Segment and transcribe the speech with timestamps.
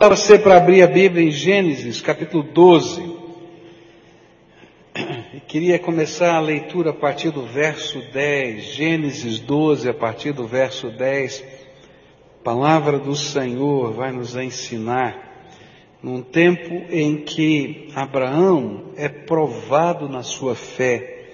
[0.00, 3.16] Você para abrir a Bíblia em Gênesis, capítulo 12.
[5.34, 8.62] E queria começar a leitura a partir do verso 10.
[8.62, 11.44] Gênesis 12, a partir do verso 10.
[12.40, 15.50] A palavra do Senhor vai nos ensinar
[16.00, 21.24] num tempo em que Abraão é provado na sua fé.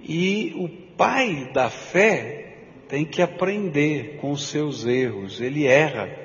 [0.00, 2.54] E o pai da fé
[2.88, 5.42] tem que aprender com os seus erros.
[5.42, 6.24] Ele erra.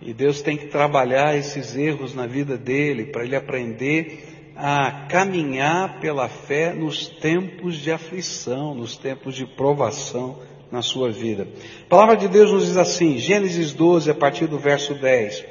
[0.00, 6.00] E Deus tem que trabalhar esses erros na vida dele para ele aprender a caminhar
[6.00, 10.38] pela fé nos tempos de aflição, nos tempos de provação
[10.70, 11.48] na sua vida.
[11.86, 15.44] A palavra de Deus nos diz assim, Gênesis 12, a partir do verso 10.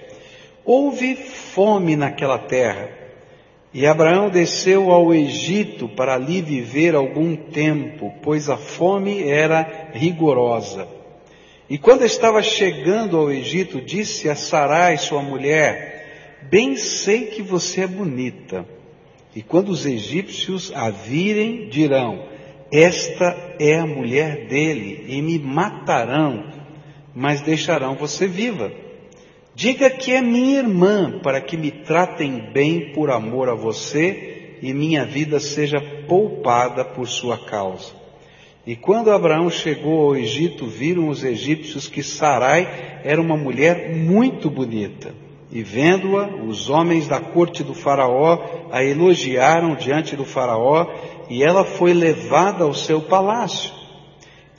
[0.65, 2.89] Houve fome naquela terra,
[3.73, 10.96] e Abraão desceu ao Egito para ali viver algum tempo, pois a fome era rigorosa.
[11.69, 17.81] E quando estava chegando ao Egito, disse a Sarai, sua mulher, bem sei que você
[17.81, 18.65] é bonita.
[19.35, 22.25] E quando os egípcios a virem, dirão,
[22.71, 26.51] esta é a mulher dele, e me matarão,
[27.13, 28.71] mas deixarão você viva.
[29.53, 34.73] Diga que é minha irmã, para que me tratem bem por amor a você, e
[34.73, 37.96] minha vida seja poupada por sua causa.
[38.67, 44.49] E quando Abraão chegou ao Egito, viram os egípcios que Sarai era uma mulher muito
[44.49, 45.15] bonita.
[45.49, 50.85] E vendo-a, os homens da corte do Faraó a elogiaram diante do Faraó,
[51.29, 53.71] e ela foi levada ao seu palácio.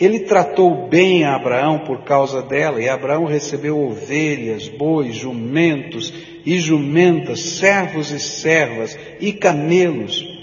[0.01, 6.15] Ele tratou bem a Abraão por causa dela, e Abraão recebeu ovelhas, bois, jumentos
[6.47, 10.38] e jumentas, servos e servas e camelos.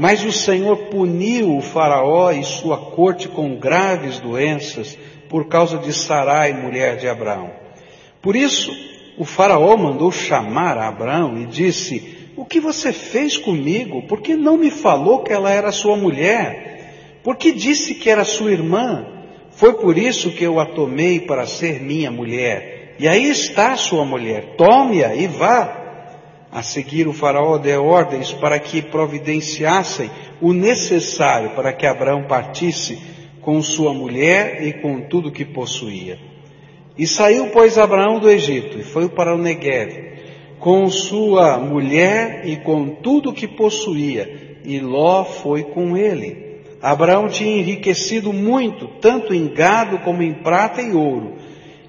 [0.00, 4.96] Mas o Senhor puniu o Faraó e sua corte com graves doenças
[5.28, 7.50] por causa de Sarai, mulher de Abraão.
[8.22, 8.72] Por isso,
[9.18, 14.00] o Faraó mandou chamar a Abraão e disse: O que você fez comigo?
[14.06, 17.20] Por que não me falou que ela era sua mulher?
[17.22, 19.06] Por que disse que era sua irmã?
[19.50, 22.96] Foi por isso que eu a tomei para ser minha mulher.
[22.98, 24.54] E aí está sua mulher.
[24.56, 25.79] Tome-a e vá.
[26.52, 32.98] A seguir, o faraó deu ordens para que providenciassem o necessário para que Abraão partisse
[33.40, 36.18] com sua mulher e com tudo que possuía.
[36.98, 40.10] E saiu, pois, Abraão do Egito e foi para o Negev,
[40.58, 46.50] com sua mulher e com tudo que possuía, e Ló foi com ele.
[46.82, 51.36] Abraão tinha enriquecido muito, tanto em gado como em prata e ouro.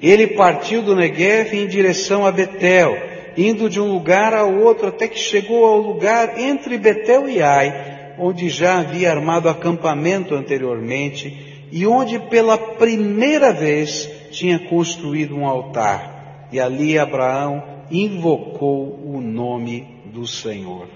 [0.02, 5.08] Ele partiu do Negev em direção a Betel, indo de um lugar a outro até
[5.08, 11.88] que chegou ao lugar entre Betel e Ai, onde já havia armado acampamento anteriormente e
[11.88, 16.50] onde pela primeira vez tinha construído um altar.
[16.52, 20.88] E ali Abraão invocou o nome do Senhor.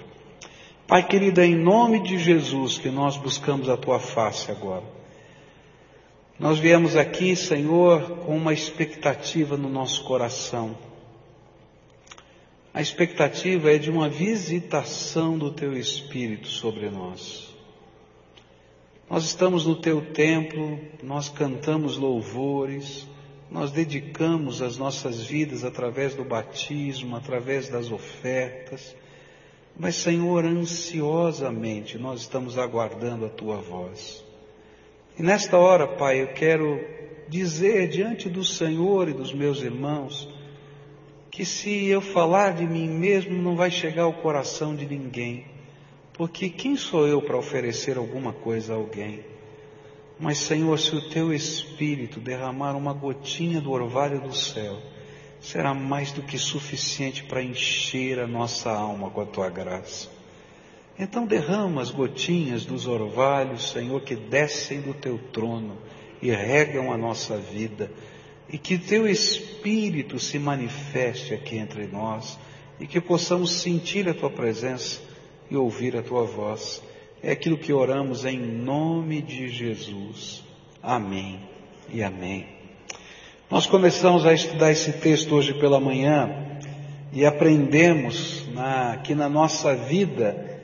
[0.88, 4.84] Pai querido, é em nome de Jesus que nós buscamos a tua face agora.
[6.38, 10.76] Nós viemos aqui, Senhor, com uma expectativa no nosso coração
[12.76, 17.56] a expectativa é de uma visitação do Teu Espírito sobre nós.
[19.10, 23.08] Nós estamos no Teu templo, nós cantamos louvores,
[23.50, 28.94] nós dedicamos as nossas vidas através do batismo, através das ofertas,
[29.80, 34.22] mas, Senhor, ansiosamente nós estamos aguardando a Tua voz.
[35.18, 36.86] E nesta hora, Pai, eu quero
[37.30, 40.35] dizer diante do Senhor e dos meus irmãos,
[41.36, 45.44] que se eu falar de mim mesmo não vai chegar ao coração de ninguém,
[46.14, 49.20] porque quem sou eu para oferecer alguma coisa a alguém?
[50.18, 54.78] Mas Senhor, se o teu Espírito derramar uma gotinha do orvalho do céu,
[55.42, 60.10] será mais do que suficiente para encher a nossa alma com a tua graça.
[60.98, 65.78] Então derrama as gotinhas dos orvalhos, Senhor, que descem do teu trono
[66.22, 67.92] e regam a nossa vida
[68.50, 72.38] e que teu Espírito se manifeste aqui entre nós
[72.80, 75.02] e que possamos sentir a tua presença
[75.50, 76.82] e ouvir a tua voz.
[77.24, 80.44] É aquilo que oramos em nome de Jesus.
[80.82, 81.40] Amém
[81.92, 82.48] e amém.
[83.50, 86.60] Nós começamos a estudar esse texto hoje pela manhã
[87.14, 90.62] e aprendemos na, que na nossa vida,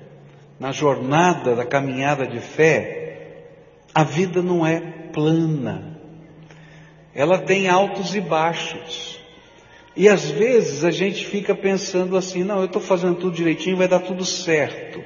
[0.60, 3.38] na jornada da caminhada de fé,
[3.94, 4.80] a vida não é
[5.14, 5.91] plana
[7.14, 9.20] ela tem altos e baixos.
[9.96, 13.88] E às vezes a gente fica pensando assim, não, eu estou fazendo tudo direitinho, vai
[13.88, 15.04] dar tudo certo.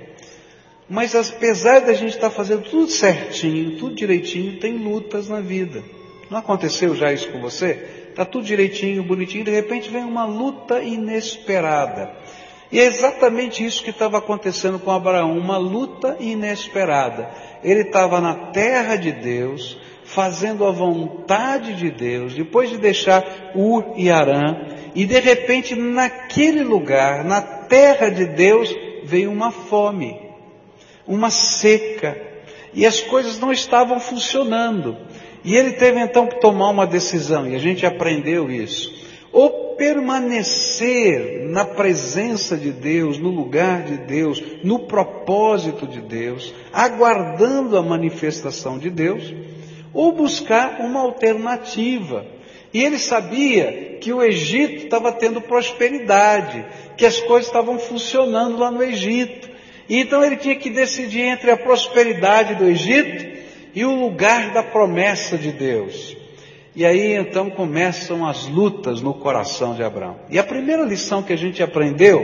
[0.87, 5.83] Mas apesar da gente estar tá fazendo tudo certinho, tudo direitinho, tem lutas na vida.
[6.29, 8.03] Não aconteceu já isso com você?
[8.15, 12.09] está tudo direitinho, bonitinho, de repente vem uma luta inesperada.
[12.71, 17.29] E é exatamente isso que estava acontecendo com Abraão, uma luta inesperada.
[17.61, 23.93] Ele estava na terra de Deus, fazendo a vontade de Deus, depois de deixar Ur
[23.97, 24.55] e Arã,
[24.93, 28.73] e de repente naquele lugar, na terra de Deus,
[29.03, 30.17] veio uma fome,
[31.07, 32.17] uma seca,
[32.73, 34.97] e as coisas não estavam funcionando.
[35.43, 38.93] E ele teve então que tomar uma decisão, e a gente aprendeu isso.
[39.31, 47.77] Ou permanecer na presença de Deus, no lugar de Deus, no propósito de Deus, aguardando
[47.77, 49.33] a manifestação de Deus,
[49.95, 52.25] ou buscar uma alternativa.
[52.73, 56.65] E ele sabia que o Egito estava tendo prosperidade,
[56.97, 59.49] que as coisas estavam funcionando lá no Egito.
[59.87, 63.39] E então ele tinha que decidir entre a prosperidade do Egito
[63.73, 66.17] e o lugar da promessa de Deus.
[66.75, 70.19] E aí então começam as lutas no coração de Abraão.
[70.29, 72.21] E a primeira lição que a gente aprendeu,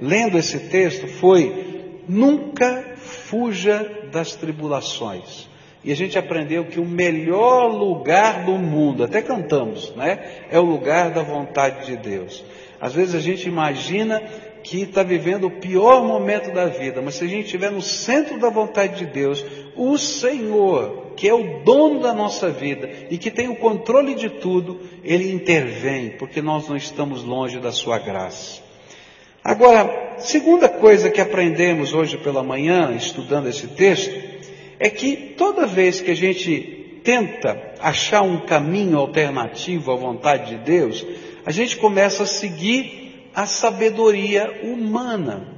[0.00, 5.48] lendo esse texto, foi: nunca fuja das tribulações.
[5.88, 10.18] E a gente aprendeu que o melhor lugar do mundo, até cantamos, né?
[10.50, 12.44] É o lugar da vontade de Deus.
[12.78, 14.22] Às vezes a gente imagina
[14.62, 18.38] que está vivendo o pior momento da vida, mas se a gente estiver no centro
[18.38, 19.42] da vontade de Deus,
[19.74, 24.28] o Senhor, que é o dono da nossa vida e que tem o controle de
[24.28, 28.60] tudo, Ele intervém, porque nós não estamos longe da Sua graça.
[29.42, 34.27] Agora, segunda coisa que aprendemos hoje pela manhã, estudando esse texto,
[34.78, 40.64] é que toda vez que a gente tenta achar um caminho alternativo à vontade de
[40.64, 41.04] Deus,
[41.44, 45.48] a gente começa a seguir a sabedoria humana.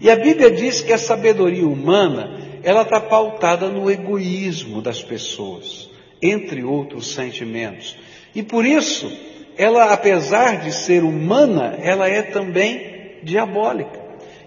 [0.00, 5.88] E a Bíblia diz que a sabedoria humana, ela está pautada no egoísmo das pessoas,
[6.20, 7.96] entre outros sentimentos.
[8.34, 9.10] E por isso,
[9.56, 13.95] ela, apesar de ser humana, ela é também diabólica.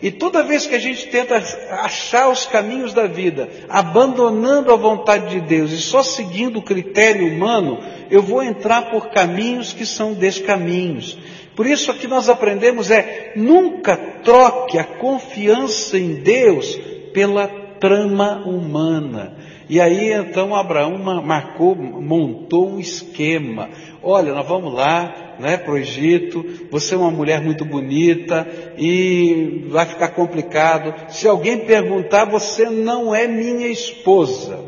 [0.01, 1.35] E toda vez que a gente tenta
[1.81, 7.27] achar os caminhos da vida, abandonando a vontade de Deus e só seguindo o critério
[7.27, 7.79] humano,
[8.09, 11.17] eu vou entrar por caminhos que são descaminhos.
[11.53, 16.79] Por isso, o que nós aprendemos é nunca troque a confiança em Deus
[17.13, 17.47] pela
[17.79, 19.33] trama humana.
[19.69, 23.69] E aí então Abraão marcou, montou um esquema.
[24.01, 28.47] Olha, nós vamos lá, né, para o Egito, você é uma mulher muito bonita
[28.77, 30.93] e vai ficar complicado.
[31.11, 34.59] Se alguém perguntar, você não é minha esposa,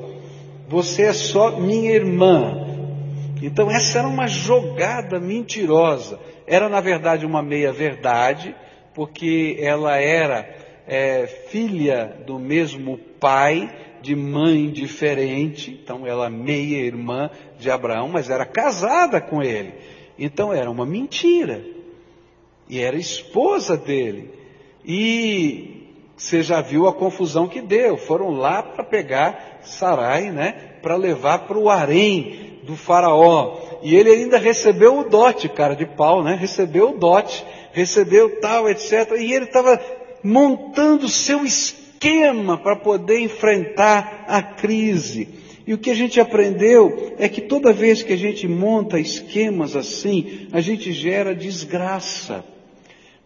[0.68, 2.68] você é só minha irmã.
[3.42, 6.20] Então essa era uma jogada mentirosa.
[6.48, 8.56] Era na verdade uma meia verdade,
[8.94, 10.48] porque ela era
[10.88, 13.70] é, filha do mesmo pai,
[14.02, 17.30] de mãe diferente, então ela meia irmã
[17.60, 19.74] de Abraão, mas era casada com ele.
[20.18, 21.64] Então era uma mentira.
[22.70, 24.34] E era esposa dele.
[24.86, 25.82] E
[26.16, 27.98] você já viu a confusão que deu.
[27.98, 30.78] Foram lá para pegar Sarai, né?
[30.82, 33.58] Para levar para o harém do faraó.
[33.82, 36.36] E ele ainda recebeu o dote, cara de pau, né?
[36.40, 37.44] Recebeu o dote,
[37.74, 39.12] recebeu tal, etc.
[39.20, 39.80] E ele estava
[40.24, 45.41] montando seu esquema para poder enfrentar a crise.
[45.72, 49.74] E o que a gente aprendeu é que toda vez que a gente monta esquemas
[49.74, 52.44] assim, a gente gera desgraça.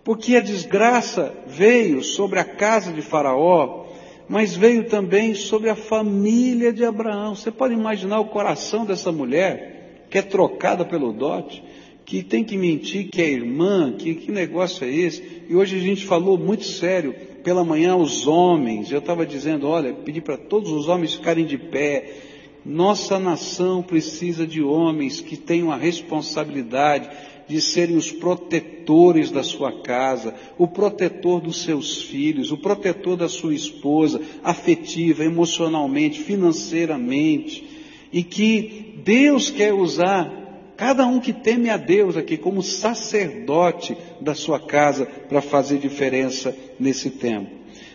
[0.04, 3.88] Porque a desgraça veio sobre a casa de Faraó,
[4.30, 7.34] mas veio também sobre a família de Abraão.
[7.34, 11.64] Você pode imaginar o coração dessa mulher, que é trocada pelo dote,
[12.06, 15.46] que tem que mentir que é irmã, que, que negócio é esse?
[15.50, 19.94] E hoje a gente falou muito sério, pela manhã os homens, eu estava dizendo, olha,
[19.94, 22.34] pedi para todos os homens ficarem de pé.
[22.66, 27.10] Nossa nação precisa de homens que tenham a responsabilidade
[27.48, 33.30] de serem os protetores da sua casa, o protetor dos seus filhos, o protetor da
[33.30, 37.64] sua esposa, afetiva, emocionalmente, financeiramente,
[38.12, 40.46] e que Deus quer usar
[40.78, 46.56] Cada um que teme a Deus aqui como sacerdote da sua casa para fazer diferença
[46.78, 47.50] nesse tempo.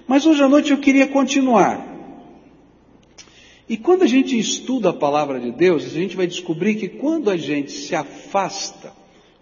[0.07, 1.90] Mas hoje à noite eu queria continuar.
[3.71, 7.31] E quando a gente estuda a palavra de Deus, a gente vai descobrir que quando
[7.31, 8.93] a gente se afasta,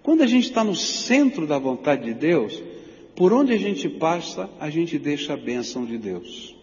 [0.03, 2.63] quando a gente está no centro da vontade de Deus,
[3.17, 6.55] por onde a gente passa, a gente deixa a bênção de Deus.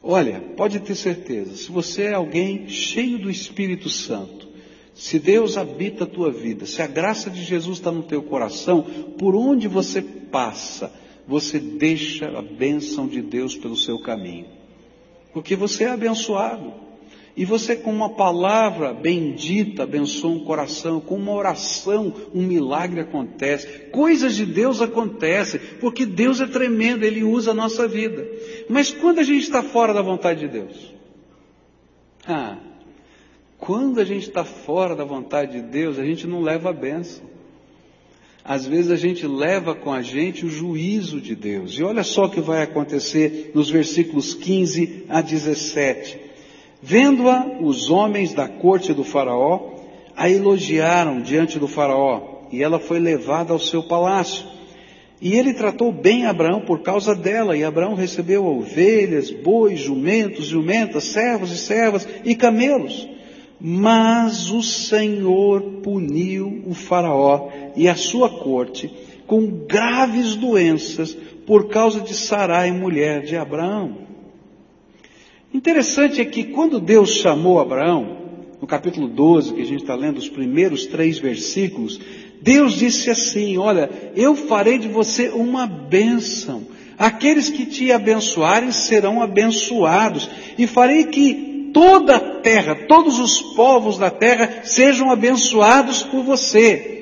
[0.00, 4.46] Olha, pode ter certeza, se você é alguém cheio do Espírito Santo,
[4.94, 8.84] se Deus habita a tua vida, se a graça de Jesus está no teu coração,
[9.18, 10.92] por onde você passa,
[11.26, 14.62] você deixa a bênção de Deus pelo seu caminho.
[15.34, 16.72] Porque você é abençoado.
[17.36, 23.66] E você, com uma palavra bendita, abençoa um coração, com uma oração, um milagre acontece.
[23.90, 28.24] Coisas de Deus acontecem, porque Deus é tremendo, Ele usa a nossa vida.
[28.70, 30.94] Mas quando a gente está fora da vontade de Deus?
[32.24, 32.56] Ah,
[33.58, 37.33] quando a gente está fora da vontade de Deus, a gente não leva a benção.
[38.44, 41.78] Às vezes a gente leva com a gente o juízo de Deus.
[41.78, 46.20] E olha só o que vai acontecer nos versículos 15 a 17.
[46.82, 49.72] Vendo-a, os homens da corte do Faraó
[50.14, 54.44] a elogiaram diante do Faraó, e ela foi levada ao seu palácio.
[55.20, 61.04] E ele tratou bem Abraão por causa dela, e Abraão recebeu ovelhas, bois, jumentos, jumentas,
[61.04, 63.08] servos e servas e camelos.
[63.66, 68.92] Mas o Senhor puniu o Faraó e a sua corte
[69.26, 71.16] com graves doenças
[71.46, 74.00] por causa de Sarai, mulher de Abraão.
[75.50, 78.18] Interessante é que quando Deus chamou Abraão,
[78.60, 81.98] no capítulo 12, que a gente está lendo os primeiros três versículos,
[82.42, 86.66] Deus disse assim: Olha, eu farei de você uma bênção.
[86.98, 90.28] Aqueles que te abençoarem serão abençoados,
[90.58, 96.92] e farei que toda a terra, todos os povos da terra sejam abençoados por você.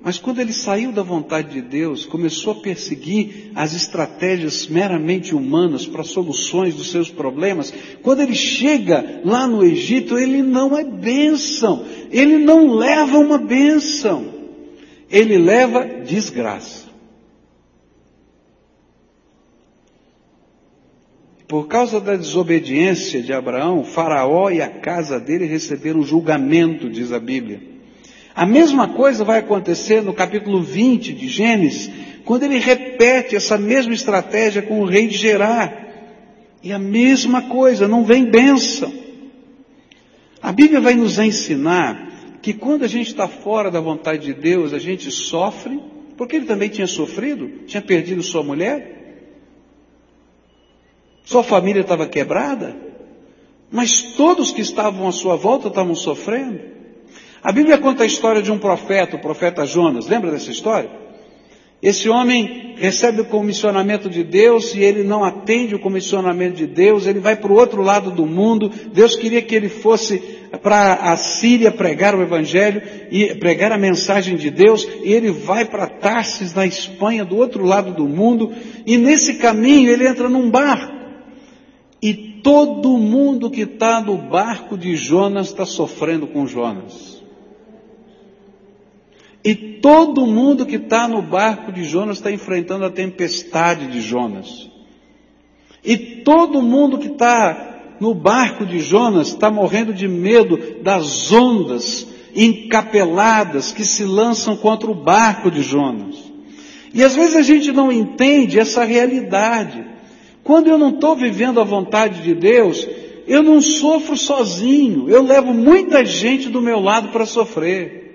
[0.00, 5.84] Mas quando ele saiu da vontade de Deus, começou a perseguir as estratégias meramente humanas
[5.84, 11.84] para soluções dos seus problemas, quando ele chega lá no Egito, ele não é bênção,
[12.12, 14.26] ele não leva uma bênção,
[15.10, 16.85] ele leva desgraça.
[21.48, 27.20] Por causa da desobediência de Abraão, Faraó e a casa dele receberam julgamento, diz a
[27.20, 27.60] Bíblia.
[28.34, 31.90] A mesma coisa vai acontecer no capítulo 20 de Gênesis,
[32.24, 35.86] quando ele repete essa mesma estratégia com o rei de Gerar.
[36.62, 38.92] E a mesma coisa, não vem bênção.
[40.42, 44.72] A Bíblia vai nos ensinar que quando a gente está fora da vontade de Deus,
[44.72, 45.80] a gente sofre,
[46.16, 48.95] porque ele também tinha sofrido, tinha perdido sua mulher,
[51.26, 52.76] sua família estava quebrada,
[53.68, 56.60] mas todos que estavam à sua volta estavam sofrendo.
[57.42, 60.06] A Bíblia conta a história de um profeta, o profeta Jonas.
[60.06, 60.88] Lembra dessa história?
[61.82, 67.06] Esse homem recebe o comissionamento de Deus e ele não atende o comissionamento de Deus,
[67.06, 68.70] ele vai para o outro lado do mundo.
[68.92, 70.18] Deus queria que ele fosse
[70.62, 72.80] para a Síria pregar o Evangelho
[73.10, 77.64] e pregar a mensagem de Deus, e ele vai para Tarsis, na Espanha, do outro
[77.64, 78.52] lado do mundo,
[78.86, 80.95] e nesse caminho ele entra num barco.
[82.46, 87.20] Todo mundo que está no barco de Jonas está sofrendo com Jonas.
[89.42, 94.70] E todo mundo que está no barco de Jonas está enfrentando a tempestade de Jonas.
[95.84, 102.06] E todo mundo que está no barco de Jonas está morrendo de medo das ondas
[102.32, 106.14] encapeladas que se lançam contra o barco de Jonas.
[106.94, 109.95] E às vezes a gente não entende essa realidade.
[110.46, 112.86] Quando eu não estou vivendo a vontade de Deus,
[113.26, 118.06] eu não sofro sozinho, eu levo muita gente do meu lado para sofrer.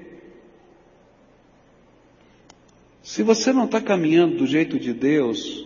[3.03, 5.65] Se você não está caminhando do jeito de Deus,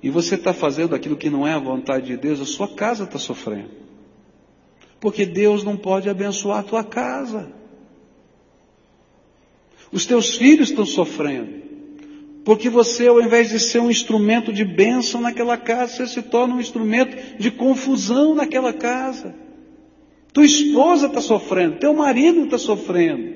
[0.00, 3.02] e você está fazendo aquilo que não é a vontade de Deus, a sua casa
[3.02, 3.70] está sofrendo.
[5.00, 7.52] Porque Deus não pode abençoar a tua casa.
[9.90, 11.59] Os teus filhos estão sofrendo.
[12.44, 16.54] Porque você, ao invés de ser um instrumento de bênção naquela casa, você se torna
[16.54, 19.34] um instrumento de confusão naquela casa.
[20.32, 23.34] Tua esposa está sofrendo, teu marido está sofrendo.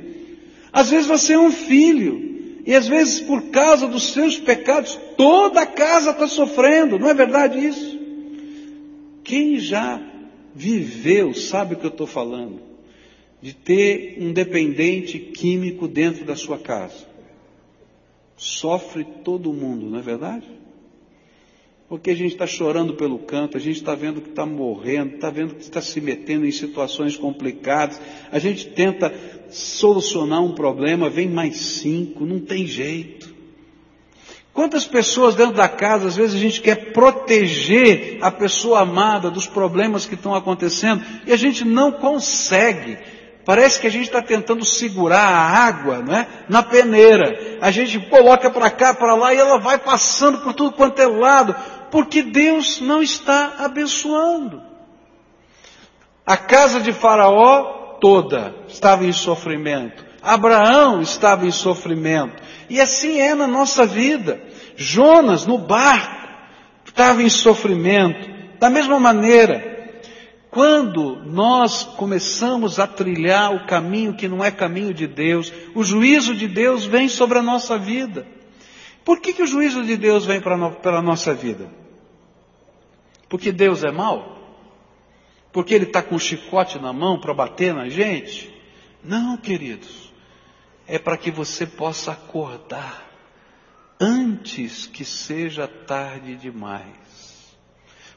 [0.72, 2.34] Às vezes você é um filho
[2.66, 6.98] e às vezes, por causa dos seus pecados, toda a casa está sofrendo.
[6.98, 7.98] Não é verdade isso?
[9.22, 10.00] Quem já
[10.54, 12.60] viveu sabe o que eu estou falando.
[13.42, 17.13] De ter um dependente químico dentro da sua casa.
[18.36, 20.46] Sofre todo mundo, não é verdade?
[21.88, 25.30] Porque a gente está chorando pelo canto, a gente está vendo que está morrendo, está
[25.30, 28.00] vendo que está se metendo em situações complicadas,
[28.32, 29.14] a gente tenta
[29.50, 33.34] solucionar um problema, vem mais cinco, não tem jeito.
[34.54, 39.48] Quantas pessoas dentro da casa, às vezes a gente quer proteger a pessoa amada dos
[39.48, 42.96] problemas que estão acontecendo e a gente não consegue.
[43.44, 47.58] Parece que a gente está tentando segurar a água né, na peneira.
[47.60, 51.06] A gente coloca para cá, para lá e ela vai passando por tudo quanto é
[51.06, 51.54] lado,
[51.90, 54.62] porque Deus não está abençoando.
[56.26, 60.04] A casa de Faraó toda estava em sofrimento.
[60.22, 62.42] Abraão estava em sofrimento.
[62.70, 64.40] E assim é na nossa vida.
[64.74, 66.26] Jonas no barco
[66.86, 68.32] estava em sofrimento.
[68.58, 69.73] Da mesma maneira,
[70.54, 76.32] Quando nós começamos a trilhar o caminho que não é caminho de Deus, o juízo
[76.32, 78.24] de Deus vem sobre a nossa vida.
[79.04, 81.68] Por que, que o juízo de Deus vem para a nossa vida?
[83.28, 84.38] Porque Deus é mau?
[85.52, 88.54] Porque Ele está com um chicote na mão para bater na gente?
[89.02, 90.12] Não, queridos.
[90.86, 93.10] É para que você possa acordar
[94.00, 97.03] antes que seja tarde demais.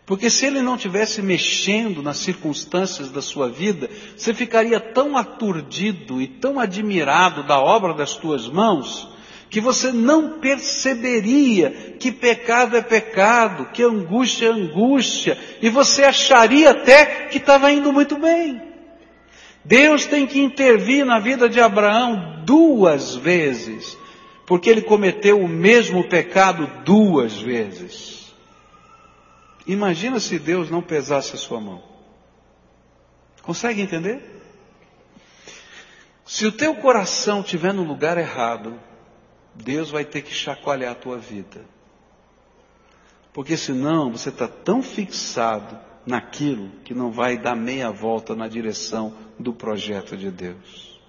[0.08, 6.22] Porque se ele não tivesse mexendo nas circunstâncias da sua vida, você ficaria tão aturdido
[6.22, 9.10] e tão admirado da obra das tuas mãos,
[9.50, 16.70] que você não perceberia que pecado é pecado, que angústia é angústia, e você acharia
[16.70, 18.62] até que estava indo muito bem.
[19.66, 23.98] Deus tem que intervir na vida de Abraão duas vezes,
[24.46, 28.16] porque ele cometeu o mesmo pecado duas vezes.
[29.67, 31.83] Imagina se Deus não pesasse a sua mão.
[33.41, 34.21] Consegue entender?
[36.25, 38.79] Se o teu coração estiver no lugar errado,
[39.53, 41.65] Deus vai ter que chacoalhar a tua vida.
[43.33, 49.13] Porque senão você está tão fixado naquilo que não vai dar meia volta na direção
[49.38, 51.00] do projeto de Deus.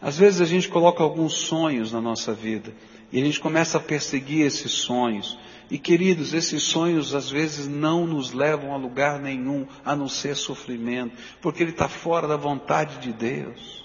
[0.00, 2.74] Às vezes a gente coloca alguns sonhos na nossa vida
[3.12, 5.38] e a gente começa a perseguir esses sonhos
[5.70, 10.36] e queridos, esses sonhos às vezes não nos levam a lugar nenhum a não ser
[10.36, 13.84] sofrimento, porque ele está fora da vontade de Deus.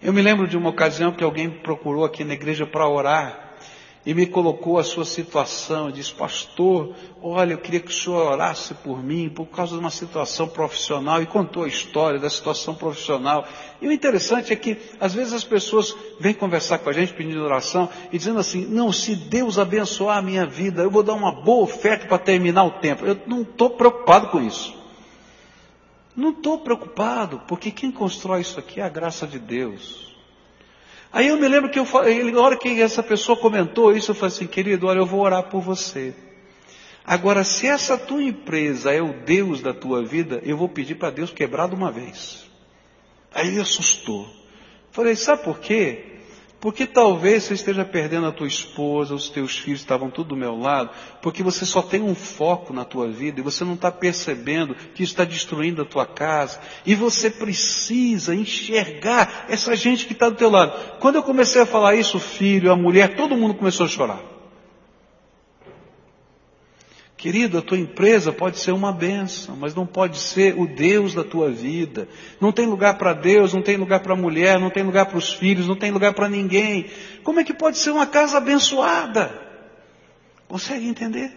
[0.00, 3.51] Eu me lembro de uma ocasião que alguém procurou aqui na igreja para orar
[4.04, 6.92] e me colocou a sua situação e disse, pastor,
[7.22, 11.22] olha, eu queria que o senhor orasse por mim por causa de uma situação profissional
[11.22, 13.46] e contou a história da situação profissional.
[13.80, 17.44] E o interessante é que às vezes as pessoas vêm conversar com a gente pedindo
[17.44, 21.30] oração e dizendo assim, não, se Deus abençoar a minha vida, eu vou dar uma
[21.30, 23.06] boa oferta para terminar o tempo.
[23.06, 24.74] Eu não estou preocupado com isso.
[26.14, 30.11] Não estou preocupado, porque quem constrói isso aqui é a graça de Deus.
[31.12, 31.86] Aí eu me lembro que eu,
[32.32, 35.42] na hora que essa pessoa comentou isso, eu falei assim, querido, olha, eu vou orar
[35.44, 36.14] por você.
[37.04, 41.10] Agora, se essa tua empresa é o Deus da tua vida, eu vou pedir para
[41.10, 42.50] Deus quebrar de uma vez.
[43.34, 44.26] Aí ele assustou.
[44.90, 46.11] Falei, sabe por quê?
[46.62, 50.56] Porque talvez você esteja perdendo a tua esposa, os teus filhos estavam tudo do meu
[50.56, 54.72] lado, porque você só tem um foco na tua vida e você não está percebendo
[54.94, 56.60] que isso está destruindo a tua casa.
[56.86, 60.98] E você precisa enxergar essa gente que está do teu lado.
[61.00, 64.31] Quando eu comecei a falar isso, filho, a mulher, todo mundo começou a chorar.
[67.22, 71.22] Querido, a tua empresa pode ser uma benção, mas não pode ser o Deus da
[71.22, 72.08] tua vida.
[72.40, 75.18] Não tem lugar para Deus, não tem lugar para a mulher, não tem lugar para
[75.18, 76.86] os filhos, não tem lugar para ninguém.
[77.22, 79.40] Como é que pode ser uma casa abençoada?
[80.48, 81.30] Consegue entender?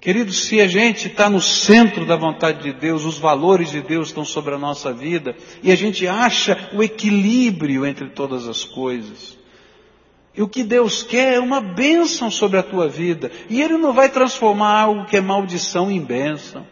[0.00, 4.08] Querido, se a gente está no centro da vontade de Deus, os valores de Deus
[4.08, 9.35] estão sobre a nossa vida, e a gente acha o equilíbrio entre todas as coisas,
[10.36, 13.32] e o que Deus quer é uma bênção sobre a tua vida.
[13.48, 16.66] E Ele não vai transformar algo que é maldição em bênção.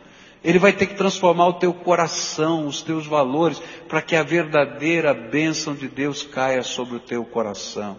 [0.44, 5.14] Ele vai ter que transformar o teu coração, os teus valores, para que a verdadeira
[5.14, 7.98] bênção de Deus caia sobre o teu coração.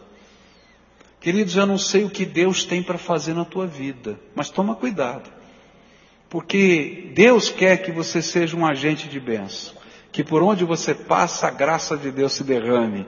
[1.20, 4.76] Queridos, eu não sei o que Deus tem para fazer na tua vida, mas toma
[4.76, 5.28] cuidado.
[6.30, 9.74] Porque Deus quer que você seja um agente de bênção.
[10.12, 13.08] Que por onde você passa, a graça de Deus se derrame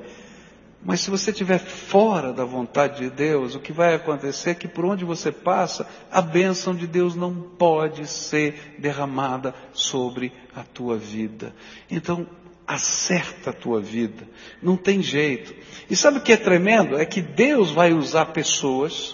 [0.88, 4.70] mas se você estiver fora da vontade de Deus, o que vai acontecer é que
[4.70, 10.98] por onde você passa, a bênção de Deus não pode ser derramada sobre a tua
[10.98, 11.54] vida.
[11.92, 12.26] Então,
[12.66, 14.30] acerta a tua vida.
[14.64, 15.54] Não tem jeito.
[15.90, 16.98] E sabe o que é tremendo?
[16.98, 19.14] É que Deus vai usar pessoas,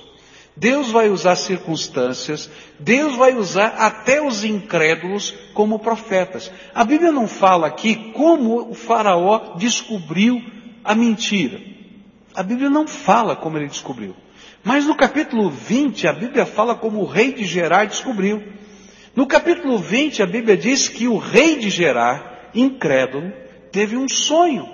[0.55, 6.51] Deus vai usar circunstâncias, Deus vai usar até os incrédulos como profetas.
[6.75, 10.39] A Bíblia não fala aqui como o faraó descobriu
[10.83, 11.61] a mentira.
[12.35, 14.15] A Bíblia não fala como ele descobriu.
[14.63, 18.41] Mas no capítulo 20, a Bíblia fala como o rei de Gerar descobriu.
[19.15, 23.31] No capítulo 20, a Bíblia diz que o rei de Gerar, incrédulo,
[23.71, 24.67] teve um sonho.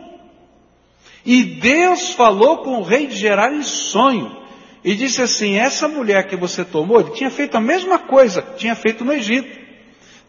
[1.26, 4.38] E Deus falou com o rei de Gerar em sonho.
[4.84, 8.58] E disse assim: Essa mulher que você tomou, ele tinha feito a mesma coisa que
[8.58, 9.60] tinha feito no Egito.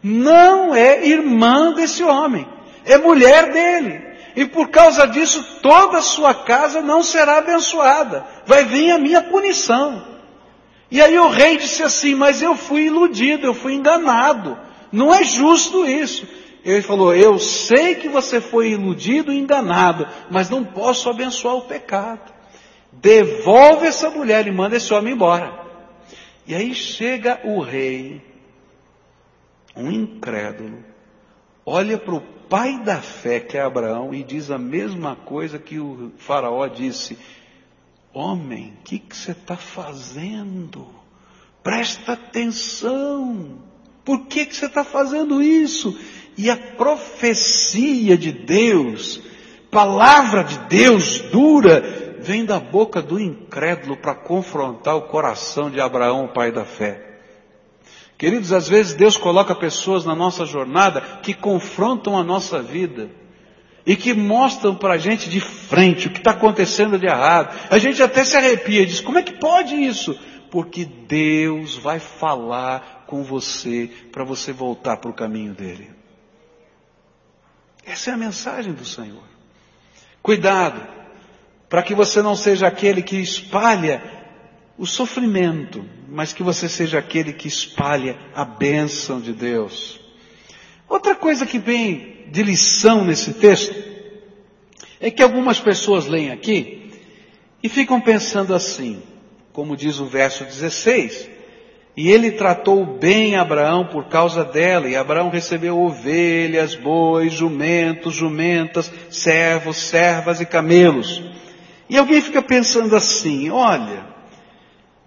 [0.03, 2.45] Não é irmã desse homem,
[2.83, 4.10] é mulher dele.
[4.35, 8.25] E por causa disso, toda a sua casa não será abençoada.
[8.45, 10.03] Vai vir a minha punição.
[10.89, 14.57] E aí o rei disse assim: Mas eu fui iludido, eu fui enganado.
[14.91, 16.27] Não é justo isso.
[16.63, 21.61] Ele falou: Eu sei que você foi iludido e enganado, mas não posso abençoar o
[21.61, 22.31] pecado.
[22.91, 25.59] Devolve essa mulher e manda esse homem embora.
[26.45, 28.21] E aí chega o rei
[29.75, 30.83] um incrédulo,
[31.65, 35.79] olha para o pai da fé, que é Abraão, e diz a mesma coisa que
[35.79, 37.17] o Faraó disse:
[38.13, 40.85] Homem, o que, você está fazendo?
[41.63, 43.57] Presta atenção.
[44.03, 45.97] Por que, que você está fazendo isso?
[46.37, 49.21] E a profecia de Deus,
[49.69, 56.27] palavra de Deus dura, vem da boca do incrédulo para confrontar o coração de Abraão,
[56.27, 57.10] pai da fé.
[58.21, 63.09] Queridos, às vezes Deus coloca pessoas na nossa jornada que confrontam a nossa vida
[63.83, 67.57] e que mostram para a gente de frente o que está acontecendo de errado.
[67.71, 70.15] A gente até se arrepia e diz: como é que pode isso?
[70.51, 75.89] Porque Deus vai falar com você para você voltar para o caminho dele.
[77.83, 79.23] Essa é a mensagem do Senhor.
[80.21, 80.87] Cuidado,
[81.67, 84.03] para que você não seja aquele que espalha
[84.77, 89.97] o sofrimento, mas que você seja aquele que espalha a bênção de Deus.
[90.87, 93.73] Outra coisa que vem de lição nesse texto
[94.99, 96.91] é que algumas pessoas leem aqui
[97.63, 99.01] e ficam pensando assim,
[99.53, 101.29] como diz o verso 16,
[101.95, 108.91] e ele tratou bem Abraão por causa dela, e Abraão recebeu ovelhas, bois, jumentos, jumentas,
[109.09, 111.23] servos, servas e camelos.
[111.89, 114.10] E alguém fica pensando assim, olha,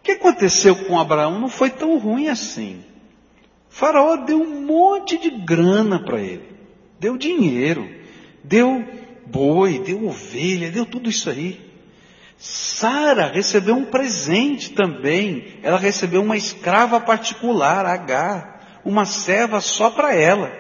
[0.05, 2.85] que aconteceu com Abraão não foi tão ruim assim.
[3.71, 6.45] O faraó deu um monte de grana para ele,
[7.01, 7.89] deu dinheiro,
[8.45, 8.85] deu
[9.27, 11.59] boi, deu ovelha, deu tudo isso aí.
[12.37, 15.59] Sara recebeu um presente também.
[15.63, 20.53] Ela recebeu uma escrava particular, Agar, uma serva só para ela.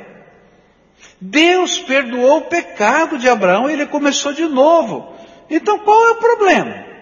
[1.20, 5.14] Deus perdoou o pecado de Abraão e ele começou de novo.
[5.50, 6.93] Então qual é o problema?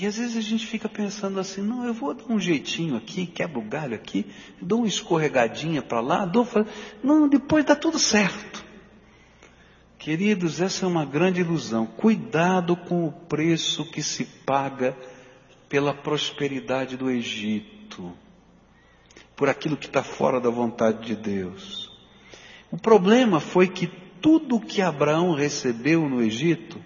[0.00, 3.26] E às vezes a gente fica pensando assim, não, eu vou dar um jeitinho aqui,
[3.26, 4.24] quebro o galho aqui,
[4.58, 6.48] dou uma escorregadinha para lá, dou,
[7.04, 8.64] não, depois dá tudo certo.
[9.98, 11.84] Queridos, essa é uma grande ilusão.
[11.84, 14.96] Cuidado com o preço que se paga
[15.68, 18.10] pela prosperidade do Egito,
[19.36, 21.92] por aquilo que está fora da vontade de Deus.
[22.70, 26.82] O problema foi que tudo que Abraão recebeu no Egito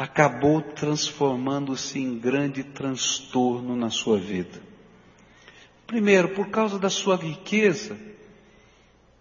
[0.00, 4.58] acabou transformando-se em grande transtorno na sua vida.
[5.86, 7.98] Primeiro, por causa da sua riqueza,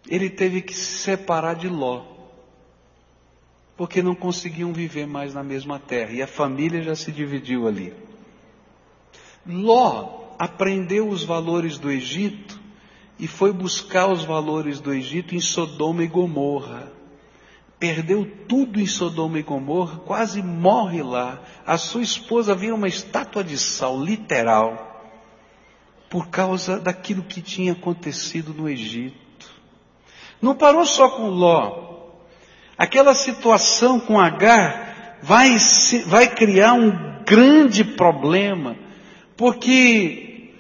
[0.07, 2.05] ele teve que se separar de Ló
[3.75, 7.93] porque não conseguiam viver mais na mesma terra e a família já se dividiu ali.
[9.45, 12.57] Ló aprendeu os valores do Egito
[13.17, 16.89] e foi buscar os valores do Egito em Sodoma e Gomorra.
[17.79, 21.39] Perdeu tudo em Sodoma e Gomorra, quase morre lá.
[21.65, 25.01] A sua esposa vira uma estátua de sal, literal,
[26.09, 29.49] por causa daquilo que tinha acontecido no Egito.
[30.41, 32.09] Não parou só com Ló,
[32.77, 35.55] aquela situação com Agar vai,
[36.05, 38.75] vai criar um grande problema,
[39.37, 40.53] porque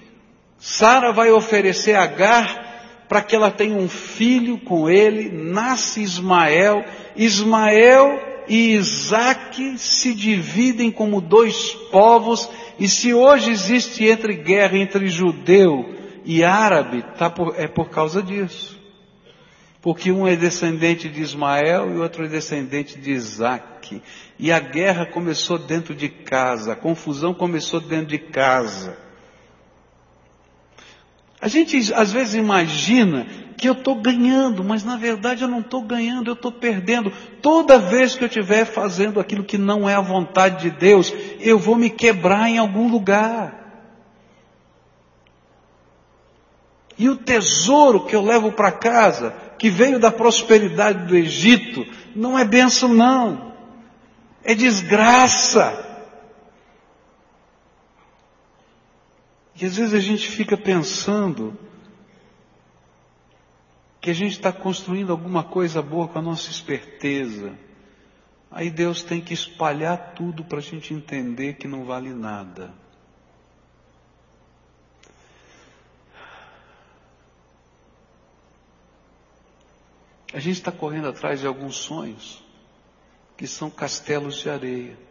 [0.57, 2.68] Sara vai oferecer Agar
[3.09, 10.89] para que ela tenha um filho com ele, nasce Ismael, Ismael e Isaac se dividem
[10.89, 15.93] como dois povos, e se hoje existe entre guerra entre judeu
[16.23, 18.79] e árabe, tá por, é por causa disso
[19.81, 24.01] porque um é descendente de Ismael e outro é descendente de Isaac.
[24.37, 28.97] E a guerra começou dentro de casa, a confusão começou dentro de casa.
[31.41, 33.25] A gente às vezes imagina
[33.57, 37.11] que eu estou ganhando, mas na verdade eu não estou ganhando, eu estou perdendo.
[37.41, 41.59] Toda vez que eu estiver fazendo aquilo que não é a vontade de Deus, eu
[41.59, 43.59] vou me quebrar em algum lugar.
[46.97, 52.37] E o tesouro que eu levo para casa, que veio da prosperidade do Egito, não
[52.37, 53.53] é bênção não.
[54.43, 55.88] É desgraça.
[59.59, 61.57] E às vezes a gente fica pensando
[63.99, 67.53] que a gente está construindo alguma coisa boa com a nossa esperteza.
[68.49, 72.73] Aí Deus tem que espalhar tudo para a gente entender que não vale nada.
[80.31, 82.41] A gente está correndo atrás de alguns sonhos
[83.35, 85.08] que são castelos de areia.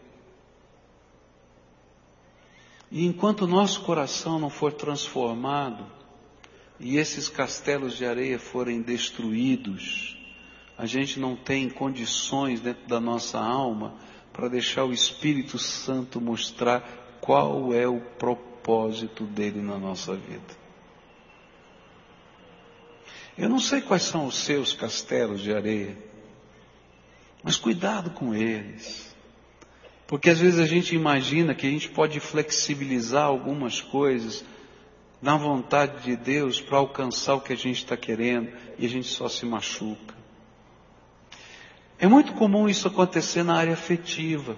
[2.90, 5.84] E enquanto nosso coração não for transformado
[6.80, 10.16] e esses castelos de areia forem destruídos,
[10.76, 13.94] a gente não tem condições dentro da nossa alma
[14.32, 16.80] para deixar o Espírito Santo mostrar
[17.20, 20.56] qual é o propósito dele na nossa vida.
[23.36, 25.96] Eu não sei quais são os seus castelos de areia,
[27.42, 29.07] mas cuidado com eles.
[30.08, 34.42] Porque às vezes a gente imagina que a gente pode flexibilizar algumas coisas
[35.20, 39.06] na vontade de Deus para alcançar o que a gente está querendo e a gente
[39.06, 40.14] só se machuca.
[41.98, 44.56] É muito comum isso acontecer na área afetiva.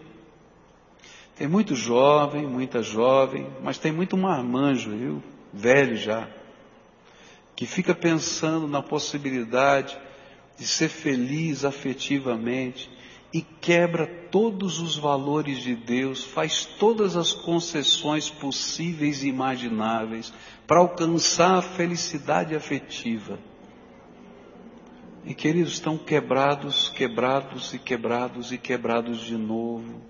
[1.35, 5.23] Tem muito jovem, muita jovem, mas tem muito marmanjo, viu?
[5.53, 6.29] Velho já,
[7.57, 9.99] que fica pensando na possibilidade
[10.57, 12.89] de ser feliz afetivamente
[13.33, 20.33] e quebra todos os valores de Deus, faz todas as concessões possíveis e imagináveis
[20.67, 23.39] para alcançar a felicidade afetiva.
[25.25, 30.01] E queridos, estão quebrados, quebrados e quebrados e quebrados de novo.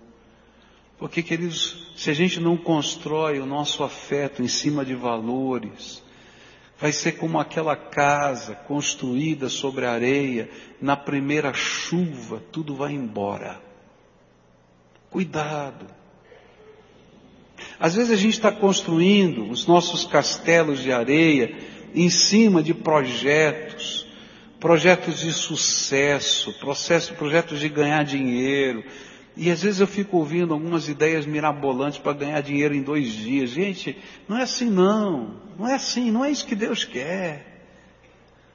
[0.99, 6.03] Porque, queridos, se a gente não constrói o nosso afeto em cima de valores,
[6.81, 10.49] vai ser como aquela casa construída sobre areia,
[10.81, 13.61] na primeira chuva, tudo vai embora.
[15.11, 15.87] Cuidado.
[17.79, 21.55] Às vezes a gente está construindo os nossos castelos de areia
[21.95, 24.07] em cima de projetos,
[24.59, 28.85] projetos de sucesso, processo, projetos de ganhar dinheiro.
[29.43, 33.49] E às vezes eu fico ouvindo algumas ideias mirabolantes para ganhar dinheiro em dois dias.
[33.49, 33.97] Gente,
[34.29, 35.37] não é assim não.
[35.59, 37.65] Não é assim, não é isso que Deus quer.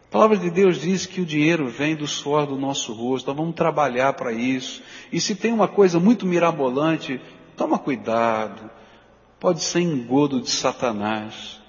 [0.08, 3.36] A palavra de Deus diz que o dinheiro vem do suor do nosso rosto, nós
[3.36, 4.84] vamos trabalhar para isso.
[5.12, 7.20] E se tem uma coisa muito mirabolante,
[7.58, 8.70] toma cuidado.
[9.40, 11.60] Pode ser engodo de Satanás,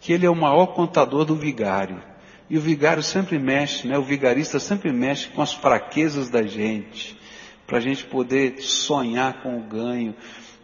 [0.00, 2.00] que ele é o maior contador do vigário.
[2.48, 3.98] E o vigário sempre mexe, né?
[3.98, 7.18] O vigarista sempre mexe com as fraquezas da gente,
[7.66, 10.14] para a gente poder sonhar com o ganho.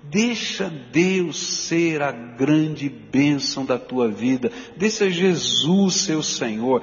[0.02, 4.50] Deixa Deus ser a grande bênção da tua vida.
[4.76, 6.82] Deixa Jesus ser o Senhor.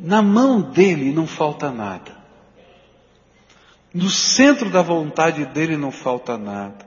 [0.00, 2.16] Na mão dele não falta nada.
[3.92, 6.86] No centro da vontade dele não falta nada.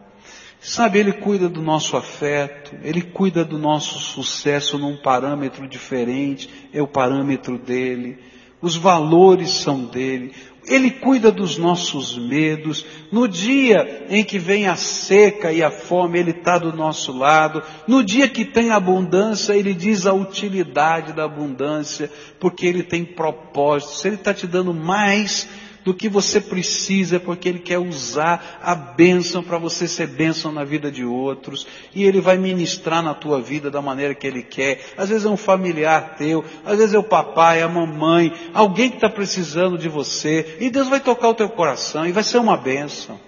[0.61, 6.79] Sabe, Ele cuida do nosso afeto, Ele cuida do nosso sucesso num parâmetro diferente, é
[6.79, 8.19] o parâmetro dele,
[8.61, 10.35] os valores são dele,
[10.67, 16.19] Ele cuida dos nossos medos, no dia em que vem a seca e a fome,
[16.19, 21.23] Ele está do nosso lado, no dia que tem abundância, Ele diz a utilidade da
[21.23, 25.47] abundância, porque Ele tem propósito, se Ele está te dando mais,
[25.83, 30.63] do que você precisa, porque Ele quer usar a bênção para você ser bênção na
[30.63, 34.93] vida de outros, e Ele vai ministrar na tua vida da maneira que Ele quer.
[34.97, 38.97] Às vezes é um familiar teu, às vezes é o papai, a mamãe, alguém que
[38.97, 42.57] está precisando de você, e Deus vai tocar o teu coração e vai ser uma
[42.57, 43.19] bênção.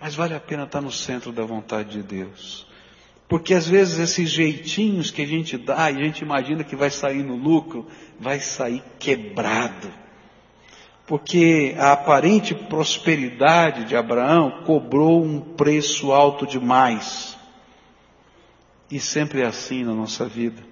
[0.00, 2.66] Mas vale a pena estar no centro da vontade de Deus.
[3.28, 6.90] Porque às vezes esses jeitinhos que a gente dá e a gente imagina que vai
[6.90, 7.86] sair no lucro,
[8.18, 10.01] vai sair quebrado
[11.06, 17.36] porque a aparente prosperidade de Abraão cobrou um preço alto demais.
[18.90, 20.62] E sempre é assim na nossa vida.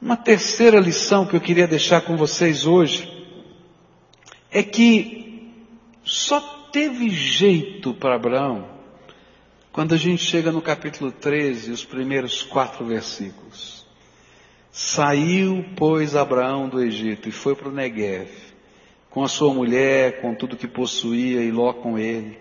[0.00, 3.10] Uma terceira lição que eu queria deixar com vocês hoje
[4.50, 5.52] é que
[6.04, 6.40] só
[6.72, 8.78] teve jeito para Abraão
[9.72, 13.77] quando a gente chega no capítulo 13, os primeiros quatro versículos.
[14.70, 18.48] Saiu, pois, Abraão do Egito e foi para o Negev
[19.10, 22.38] com a sua mulher, com tudo que possuía, e Ló com ele.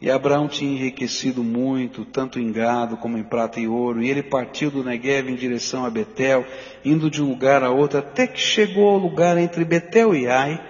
[0.00, 4.22] E Abraão tinha enriquecido muito, tanto em gado como em prata e ouro, e ele
[4.22, 6.46] partiu do Negev em direção a Betel,
[6.84, 10.62] indo de um lugar a outro, até que chegou ao lugar entre Betel e Ai,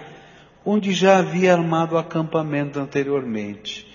[0.65, 3.87] onde já havia armado o acampamento anteriormente,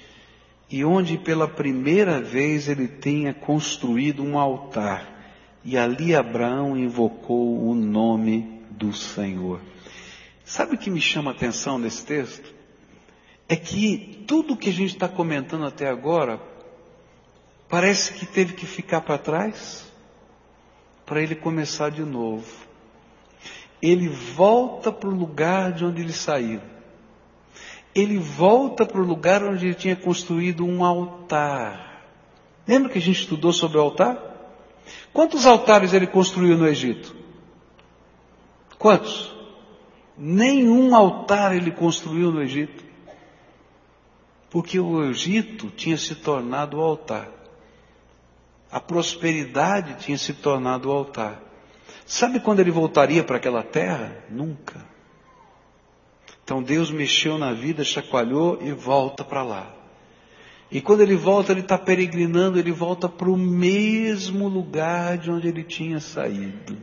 [0.71, 5.20] e onde pela primeira vez ele tinha construído um altar,
[5.65, 9.61] e ali Abraão invocou o nome do Senhor.
[10.45, 12.55] Sabe o que me chama a atenção nesse texto?
[13.49, 16.41] É que tudo que a gente está comentando até agora
[17.69, 19.87] parece que teve que ficar para trás
[21.05, 22.47] para ele começar de novo.
[23.83, 26.61] Ele volta para o lugar de onde ele saiu.
[27.95, 32.05] Ele volta para o lugar onde ele tinha construído um altar.
[32.67, 34.30] Lembra que a gente estudou sobre o altar?
[35.13, 37.15] Quantos altares ele construiu no Egito?
[38.79, 39.35] Quantos?
[40.17, 42.85] Nenhum altar ele construiu no Egito.
[44.51, 47.29] Porque o Egito tinha se tornado o altar.
[48.71, 51.43] A prosperidade tinha se tornado o altar.
[52.07, 54.25] Sabe quando ele voltaria para aquela terra?
[54.29, 54.85] Nunca.
[56.45, 59.80] Então Deus mexeu na vida, chacoalhou e volta para lá.
[60.71, 65.49] E quando ele volta, ele está peregrinando, ele volta para o mesmo lugar de onde
[65.49, 66.79] ele tinha saído.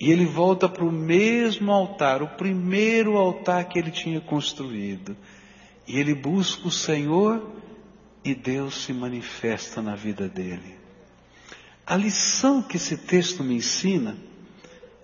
[0.00, 5.16] E ele volta para o mesmo altar, o primeiro altar que ele tinha construído.
[5.86, 7.42] E ele busca o Senhor
[8.24, 10.76] e Deus se manifesta na vida dele.
[11.86, 14.16] A lição que esse texto me ensina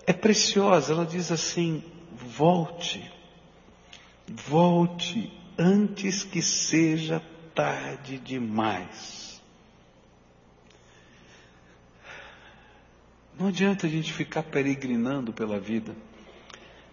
[0.07, 0.93] é preciosa.
[0.93, 1.83] Ela diz assim:
[2.15, 3.11] volte,
[4.47, 7.21] volte antes que seja
[7.53, 9.41] tarde demais.
[13.37, 15.95] Não adianta a gente ficar peregrinando pela vida.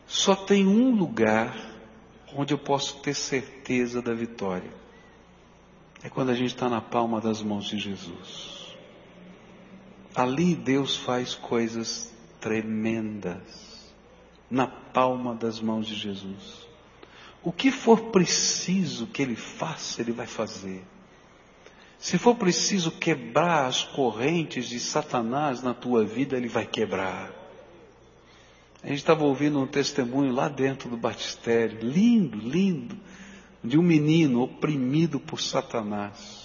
[0.07, 1.57] Só tem um lugar
[2.35, 4.71] onde eu posso ter certeza da vitória.
[6.03, 8.77] É quando a gente está na palma das mãos de Jesus.
[10.15, 13.93] Ali Deus faz coisas tremendas.
[14.51, 16.72] Na palma das mãos de Jesus.
[17.45, 20.85] O que for preciso que ele faça, ele vai fazer.
[21.99, 27.33] Se for preciso quebrar as correntes de Satanás na tua vida, ele vai quebrar.
[28.83, 32.97] A gente estava ouvindo um testemunho lá dentro do batistério, lindo, lindo,
[33.63, 36.42] de um menino oprimido por Satanás.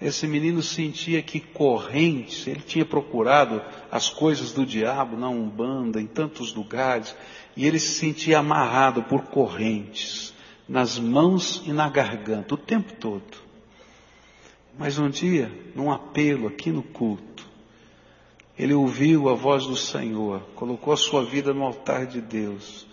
[0.00, 6.06] Esse menino sentia que correntes, ele tinha procurado as coisas do diabo na Umbanda, em
[6.06, 7.14] tantos lugares,
[7.56, 10.34] e ele se sentia amarrado por correntes,
[10.68, 13.44] nas mãos e na garganta, o tempo todo.
[14.76, 17.46] Mas um dia, num apelo aqui no culto,
[18.58, 22.86] ele ouviu a voz do Senhor, colocou a sua vida no altar de Deus,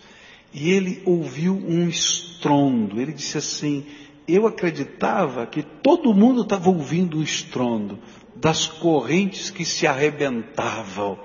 [0.52, 3.00] e ele ouviu um estrondo.
[3.00, 3.86] Ele disse assim:
[4.26, 7.98] Eu acreditava que todo mundo estava ouvindo o estrondo
[8.34, 11.18] das correntes que se arrebentavam.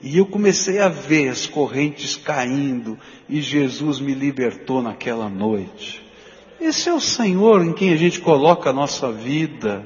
[0.00, 6.02] E eu comecei a ver as correntes caindo e Jesus me libertou naquela noite.
[6.60, 9.84] Esse é o Senhor em quem a gente coloca a nossa vida.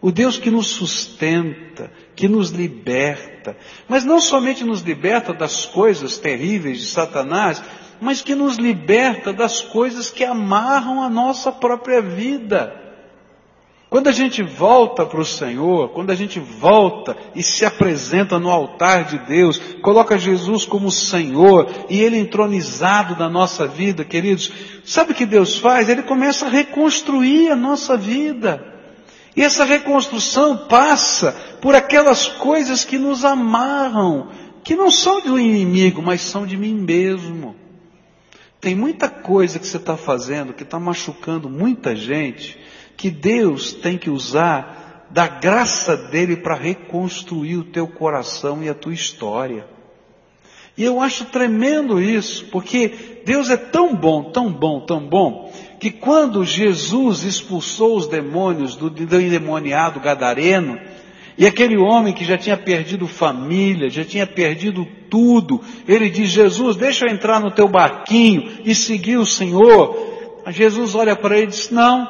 [0.00, 3.56] O Deus que nos sustenta, que nos liberta,
[3.88, 7.62] mas não somente nos liberta das coisas terríveis de Satanás,
[8.04, 12.84] mas que nos liberta das coisas que amarram a nossa própria vida.
[13.88, 18.50] Quando a gente volta para o Senhor, quando a gente volta e se apresenta no
[18.50, 24.50] altar de Deus, coloca Jesus como Senhor e Ele entronizado na nossa vida, queridos,
[24.84, 25.88] sabe o que Deus faz?
[25.88, 28.66] Ele começa a reconstruir a nossa vida.
[29.36, 34.28] E essa reconstrução passa por aquelas coisas que nos amarram,
[34.64, 37.63] que não são do inimigo, mas são de mim mesmo.
[38.64, 42.58] Tem muita coisa que você está fazendo que está machucando muita gente,
[42.96, 48.74] que Deus tem que usar da graça dele para reconstruir o teu coração e a
[48.74, 49.66] tua história.
[50.78, 55.90] E eu acho tremendo isso, porque Deus é tão bom, tão bom, tão bom, que
[55.90, 60.80] quando Jesus expulsou os demônios do, do endemoniado gadareno,
[61.36, 66.76] e aquele homem que já tinha perdido família, já tinha perdido tudo, ele diz: Jesus,
[66.76, 70.14] deixa eu entrar no teu barquinho e seguir o Senhor.
[70.48, 72.06] Jesus olha para ele e diz: Não,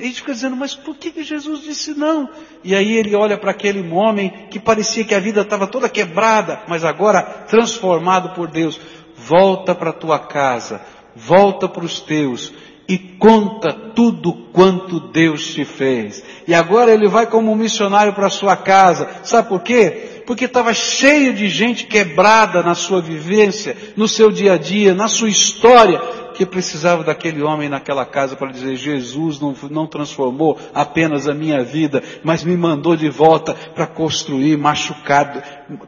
[0.00, 2.28] e gente fica dizendo, mas por que, que Jesus disse não?
[2.64, 6.62] E aí ele olha para aquele homem que parecia que a vida estava toda quebrada,
[6.66, 8.80] mas agora transformado por Deus.
[9.14, 10.80] Volta para a tua casa,
[11.14, 12.50] volta para os teus
[12.90, 16.24] e conta tudo quanto Deus te fez.
[16.48, 19.08] E agora ele vai como missionário para sua casa.
[19.22, 20.24] Sabe por quê?
[20.26, 25.06] Porque estava cheio de gente quebrada na sua vivência, no seu dia a dia, na
[25.06, 26.00] sua história,
[26.32, 31.62] que precisava daquele homem naquela casa para dizer: Jesus não, não transformou apenas a minha
[31.62, 35.42] vida, mas me mandou de volta para construir machucado,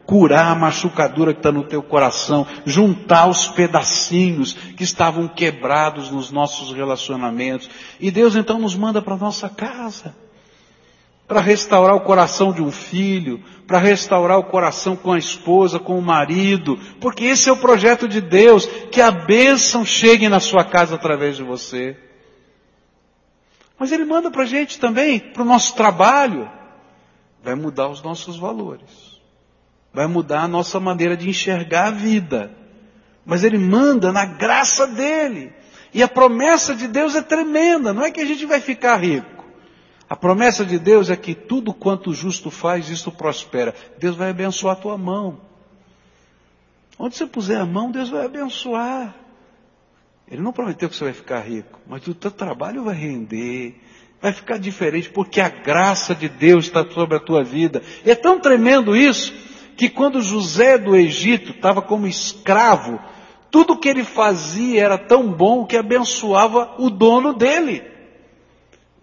[0.05, 6.31] curar a machucadura que está no teu coração, juntar os pedacinhos que estavam quebrados nos
[6.31, 7.69] nossos relacionamentos.
[7.99, 10.23] E Deus então nos manda para nossa casa
[11.33, 15.97] para restaurar o coração de um filho, para restaurar o coração com a esposa, com
[15.97, 20.63] o marido, porque esse é o projeto de Deus, que a bênção chegue na sua
[20.63, 21.97] casa através de você.
[23.79, 26.47] Mas Ele manda para a gente também, para o nosso trabalho,
[27.43, 29.19] vai mudar os nossos valores,
[29.91, 32.51] vai mudar a nossa maneira de enxergar a vida,
[33.25, 35.51] mas Ele manda na graça dEle,
[35.91, 39.32] e a promessa de Deus é tremenda, não é que a gente vai ficar rico,
[40.13, 43.73] a promessa de Deus é que tudo quanto o justo faz, isso prospera.
[43.97, 45.41] Deus vai abençoar a tua mão.
[46.99, 49.15] Onde você puser a mão, Deus vai abençoar.
[50.29, 53.81] Ele não prometeu que você vai ficar rico, mas o teu trabalho vai render,
[54.21, 57.81] vai ficar diferente, porque a graça de Deus está sobre a tua vida.
[58.05, 59.33] E é tão tremendo isso,
[59.75, 62.99] que quando José do Egito estava como escravo,
[63.49, 67.92] tudo que ele fazia era tão bom que abençoava o dono dele.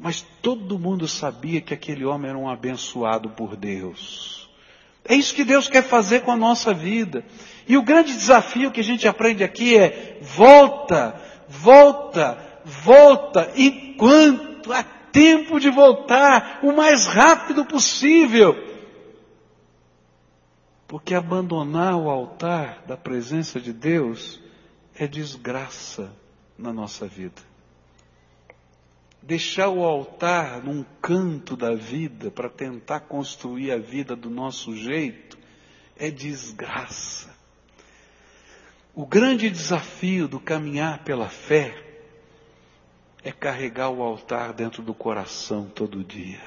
[0.01, 4.49] Mas todo mundo sabia que aquele homem era um abençoado por Deus.
[5.05, 7.23] É isso que Deus quer fazer com a nossa vida.
[7.69, 14.83] E o grande desafio que a gente aprende aqui é volta, volta, volta, enquanto há
[14.83, 18.57] tempo de voltar, o mais rápido possível.
[20.89, 24.41] Porque abandonar o altar da presença de Deus
[24.95, 26.11] é desgraça
[26.59, 27.50] na nossa vida.
[29.23, 35.39] Deixar o altar num canto da vida para tentar construir a vida do nosso jeito
[35.97, 37.35] é desgraça.
[38.95, 41.75] O grande desafio do caminhar pela fé
[43.23, 46.41] é carregar o altar dentro do coração todo dia.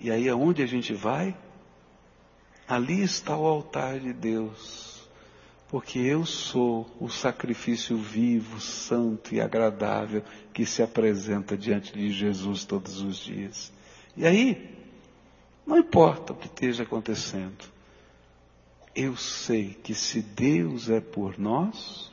[0.00, 1.36] E aí aonde a gente vai?
[2.66, 4.93] Ali está o altar de Deus,
[5.74, 10.22] porque eu sou o sacrifício vivo, santo e agradável
[10.52, 13.72] que se apresenta diante de Jesus todos os dias.
[14.16, 14.72] E aí,
[15.66, 17.64] não importa o que esteja acontecendo,
[18.94, 22.08] eu sei que se Deus é por nós,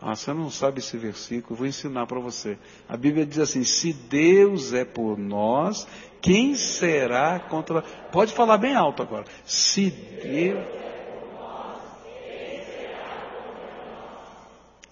[0.00, 2.56] ah, você não sabe esse versículo, vou ensinar para você.
[2.88, 5.84] A Bíblia diz assim: se Deus é por nós,
[6.22, 7.82] quem será contra.
[8.12, 9.24] Pode falar bem alto agora.
[9.44, 10.86] Se Deus.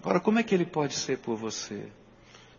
[0.04, 1.88] Agora, como é que Ele pode ser por você?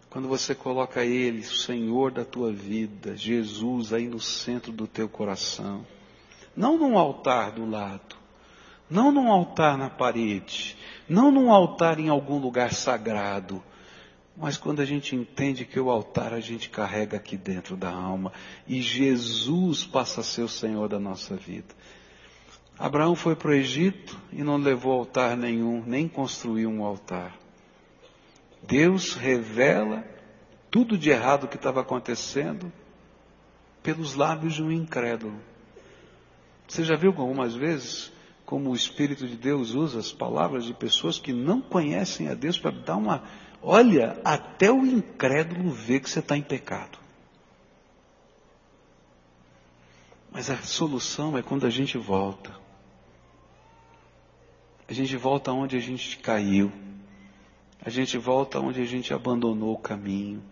[0.09, 5.85] Quando você coloca Ele, Senhor da tua vida, Jesus aí no centro do teu coração.
[6.55, 8.15] Não num altar do lado,
[8.89, 10.75] não num altar na parede,
[11.07, 13.61] não num altar em algum lugar sagrado,
[14.35, 18.33] mas quando a gente entende que o altar a gente carrega aqui dentro da alma
[18.67, 21.75] e Jesus passa a ser o Senhor da nossa vida.
[22.77, 27.33] Abraão foi para o Egito e não levou altar nenhum, nem construiu um altar.
[28.61, 30.03] Deus revela
[30.69, 32.71] tudo de errado que estava acontecendo
[33.81, 35.39] pelos lábios de um incrédulo.
[36.67, 38.11] Você já viu algumas vezes
[38.45, 42.59] como o Espírito de Deus usa as palavras de pessoas que não conhecem a Deus
[42.59, 43.23] para dar uma.
[43.61, 46.99] Olha, até o incrédulo vê que você está em pecado.
[50.31, 52.64] Mas a solução é quando a gente volta.
[54.87, 56.71] A gente volta onde a gente caiu.
[57.81, 60.43] A gente volta onde a gente abandonou o caminho.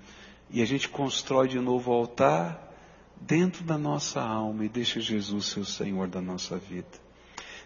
[0.49, 2.71] E a gente constrói de novo o altar
[3.19, 7.03] dentro da nossa alma e deixa Jesus ser o Senhor da nossa vida.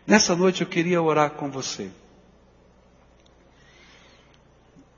[0.05, 1.91] Nessa noite eu queria orar com você.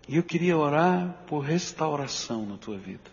[0.07, 3.11] E eu queria orar por restauração na tua vida.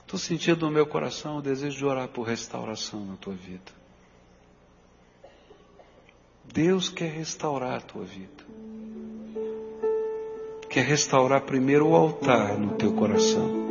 [0.00, 3.77] Estou sentindo no meu coração o desejo de orar por restauração na tua vida.
[6.52, 8.28] Deus quer restaurar a tua vida.
[10.68, 13.68] Quer restaurar primeiro o altar no teu coração.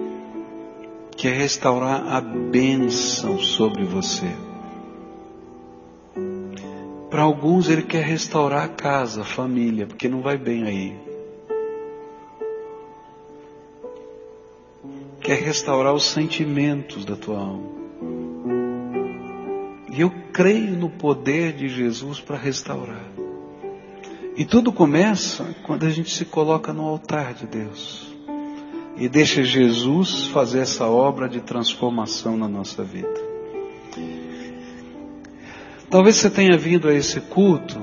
[1.15, 4.31] Quer restaurar a bênção sobre você.
[7.09, 10.95] Para alguns ele quer restaurar a casa, a família, porque não vai bem aí.
[15.21, 17.86] Quer restaurar os sentimentos da tua alma.
[19.97, 23.03] E eu creio no poder de Jesus para restaurar.
[24.35, 28.15] E tudo começa quando a gente se coloca no altar de Deus.
[28.95, 33.11] E deixa Jesus fazer essa obra de transformação na nossa vida.
[35.89, 37.81] Talvez você tenha vindo a esse culto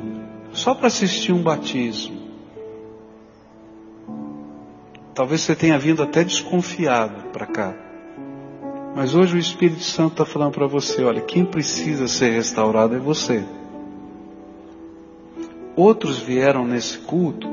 [0.53, 2.29] só para assistir um batismo.
[5.13, 7.84] Talvez você tenha vindo até desconfiado para cá.
[8.95, 12.99] Mas hoje o Espírito Santo está falando para você: olha, quem precisa ser restaurado é
[12.99, 13.45] você.
[15.77, 17.49] Outros vieram nesse culto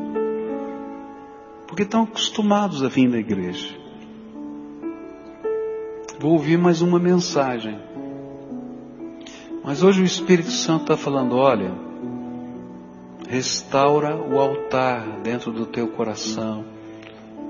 [1.66, 3.74] porque estão acostumados a vir na igreja.
[6.20, 7.80] Vou ouvir mais uma mensagem.
[9.64, 11.72] Mas hoje o Espírito Santo está falando: olha,
[13.28, 16.66] restaura o altar dentro do teu coração,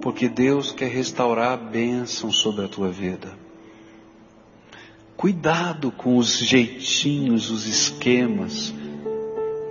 [0.02, 3.41] porque Deus quer restaurar a bênção sobre a tua vida.
[5.22, 8.74] Cuidado com os jeitinhos, os esquemas.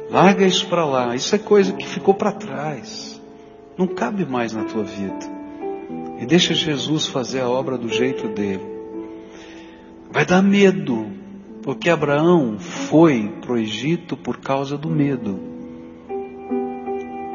[0.09, 1.17] Larga isso para lá.
[1.17, 3.21] Isso é coisa que ficou para trás.
[3.77, 5.27] Não cabe mais na tua vida.
[6.21, 8.63] E deixa Jesus fazer a obra do jeito dele.
[10.13, 11.09] Vai dar medo,
[11.65, 15.37] porque Abraão foi para o Egito por causa do medo.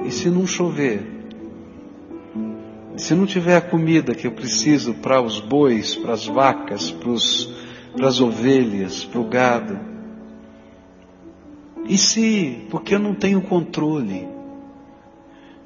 [0.05, 1.05] E se não chover?
[2.95, 7.09] Se não tiver a comida que eu preciso para os bois, para as vacas, para
[8.04, 9.80] as ovelhas, para o gado?
[11.88, 14.28] E se, porque eu não tenho controle?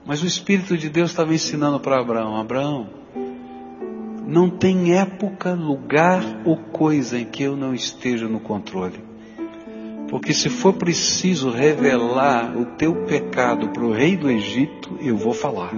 [0.06, 2.90] Mas o Espírito de Deus estava ensinando para Abraão: Abraão,
[4.28, 9.00] Não tem época, lugar ou coisa em que eu não esteja no controle.
[10.10, 15.34] Porque se for preciso revelar o teu pecado para o rei do Egito, eu vou
[15.34, 15.72] falar.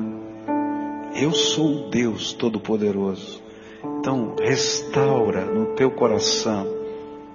[1.14, 3.42] Eu sou o Deus Todo-Poderoso.
[3.84, 6.68] Então, restaura no teu coração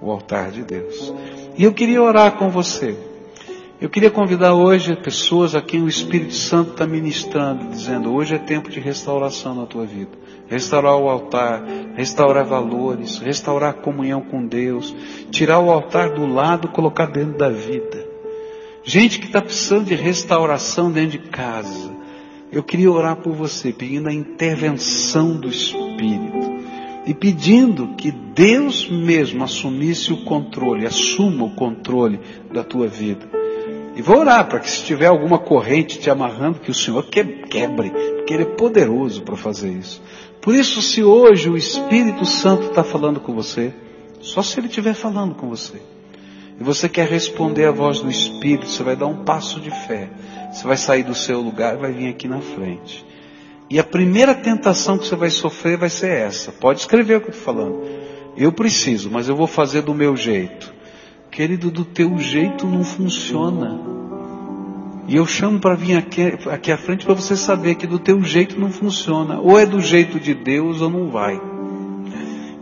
[0.00, 1.12] o altar de Deus.
[1.56, 2.96] E eu queria orar com você.
[3.80, 8.38] Eu queria convidar hoje pessoas a quem o Espírito Santo está ministrando, dizendo: hoje é
[8.38, 10.10] tempo de restauração na tua vida.
[10.46, 11.62] Restaurar o altar,
[11.94, 14.94] restaurar valores, restaurar a comunhão com Deus,
[15.30, 18.06] tirar o altar do lado, colocar dentro da vida.
[18.82, 21.94] Gente que está precisando de restauração dentro de casa.
[22.52, 25.85] Eu queria orar por você, pedindo a intervenção do Espírito
[27.06, 32.20] e pedindo que Deus mesmo assumisse o controle, assuma o controle
[32.52, 33.28] da tua vida.
[33.94, 37.90] E vou orar para que se tiver alguma corrente te amarrando, que o Senhor quebre,
[37.90, 40.02] porque Ele é poderoso para fazer isso.
[40.40, 43.72] Por isso, se hoje o Espírito Santo está falando com você,
[44.20, 45.80] só se Ele estiver falando com você,
[46.58, 50.08] e você quer responder à voz do Espírito, você vai dar um passo de fé.
[50.52, 53.04] Você vai sair do seu lugar e vai vir aqui na frente.
[53.68, 56.52] E a primeira tentação que você vai sofrer vai ser essa.
[56.52, 57.82] Pode escrever o que eu estou falando.
[58.36, 60.72] Eu preciso, mas eu vou fazer do meu jeito.
[61.30, 63.78] Querido, do teu jeito não funciona.
[65.08, 68.22] E eu chamo para vir aqui, aqui à frente para você saber que do teu
[68.22, 69.40] jeito não funciona.
[69.40, 71.40] Ou é do jeito de Deus ou não vai.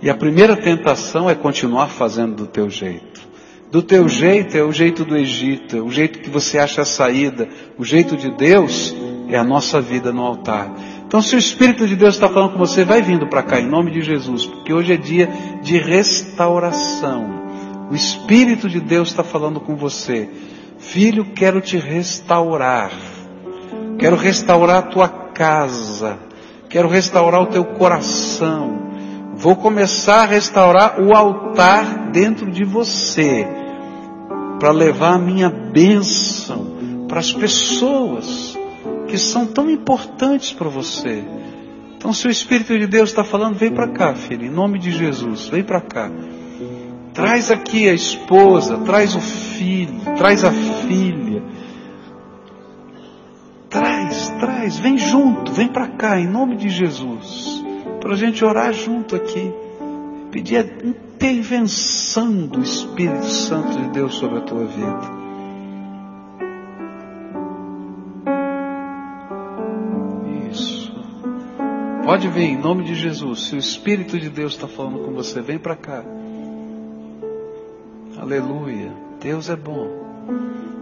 [0.01, 3.23] E a primeira tentação é continuar fazendo do teu jeito.
[3.71, 6.85] Do teu jeito é o jeito do Egito, é o jeito que você acha a
[6.85, 7.49] saída.
[7.79, 8.95] O jeito de Deus
[9.29, 10.73] é a nossa vida no altar.
[11.15, 13.69] Então, se o Espírito de Deus está falando com você, vai vindo para cá, em
[13.69, 15.29] nome de Jesus, porque hoje é dia
[15.63, 17.87] de restauração.
[17.89, 20.29] O Espírito de Deus está falando com você.
[20.77, 22.91] Filho, quero te restaurar.
[23.97, 26.19] Quero restaurar a tua casa.
[26.69, 28.77] Quero restaurar o teu coração.
[29.37, 33.47] Vou começar a restaurar o altar dentro de você.
[34.59, 38.54] Para levar a minha bênção para as pessoas
[39.15, 41.25] que são tão importantes para você.
[41.97, 44.91] Então, se o Espírito de Deus está falando, vem para cá, filho, em nome de
[44.91, 46.11] Jesus, vem para cá.
[47.13, 51.45] Traz aqui a esposa, traz o filho, traz a filha.
[53.71, 57.63] Traz, traz, vem junto, vem para cá, em nome de Jesus.
[58.01, 59.53] Para a gente orar junto aqui.
[60.33, 65.14] Pedir a intervenção do Espírito Santo de Deus sobre a tua vida.
[72.05, 73.47] Pode vir, em nome de Jesus.
[73.47, 76.05] Se o Espírito de Deus está falando com você, vem para cá.
[78.19, 78.93] Aleluia.
[79.23, 79.89] Deus é bom.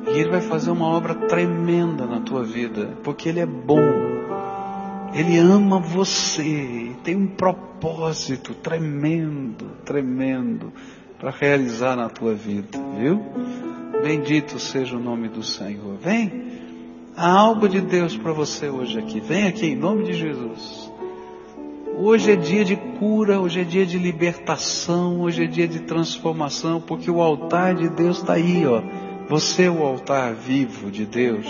[0.08, 3.78] E Ele vai fazer uma obra tremenda na tua vida, porque Ele é bom.
[5.14, 6.90] Ele ama você.
[7.04, 10.72] Tem um propósito tremendo, tremendo
[11.20, 13.22] para realizar na tua vida, viu?
[14.02, 15.96] Bendito seja o nome do Senhor.
[15.98, 16.50] Vem.
[17.16, 19.20] Há algo de Deus para você hoje aqui.
[19.20, 20.90] Vem aqui em nome de Jesus.
[21.94, 26.80] Hoje é dia de cura, hoje é dia de libertação, hoje é dia de transformação,
[26.80, 28.82] porque o altar de Deus está aí, ó.
[29.28, 31.46] Você é o altar vivo de Deus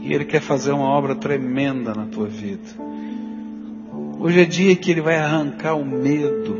[0.00, 2.68] e Ele quer fazer uma obra tremenda na tua vida.
[4.18, 6.56] Hoje é dia que Ele vai arrancar o medo.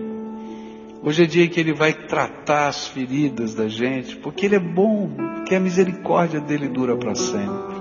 [1.02, 5.08] Hoje é dia que Ele vai tratar as feridas da gente, porque Ele é bom,
[5.36, 7.80] porque a misericórdia dele dura para sempre.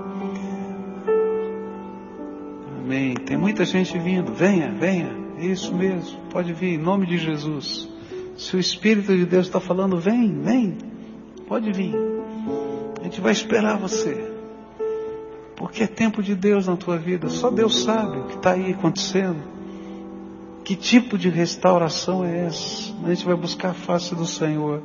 [2.82, 3.14] Amém.
[3.14, 4.34] Tem muita gente vindo.
[4.34, 5.19] Venha, venha.
[5.40, 7.90] Isso mesmo, pode vir, em nome de Jesus.
[8.38, 10.78] Se o Espírito de Deus está falando, vem, vem,
[11.48, 11.96] pode vir.
[13.00, 14.30] A gente vai esperar você.
[15.56, 17.30] Porque é tempo de Deus na tua vida.
[17.30, 19.42] Só Deus sabe o que está aí acontecendo.
[20.64, 22.94] Que tipo de restauração é essa?
[23.04, 24.84] A gente vai buscar a face do Senhor.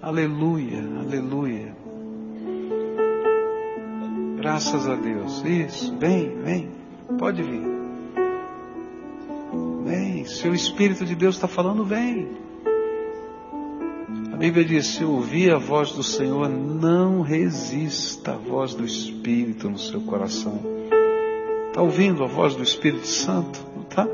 [0.00, 1.74] Aleluia, aleluia.
[4.36, 5.44] Graças a Deus.
[5.44, 6.68] Isso, vem, vem.
[7.18, 7.73] Pode vir.
[10.24, 12.28] Se o Espírito de Deus está falando, vem.
[14.32, 19.70] A Bíblia diz: se ouvir a voz do Senhor, não resista à voz do Espírito
[19.70, 20.60] no seu coração.
[21.68, 23.60] Está ouvindo a voz do Espírito Santo?
[23.74, 24.08] Não está?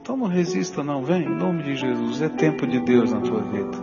[0.00, 1.04] Então não resista, não.
[1.04, 2.20] Vem, em nome de Jesus.
[2.20, 3.78] É tempo de Deus na tua vida.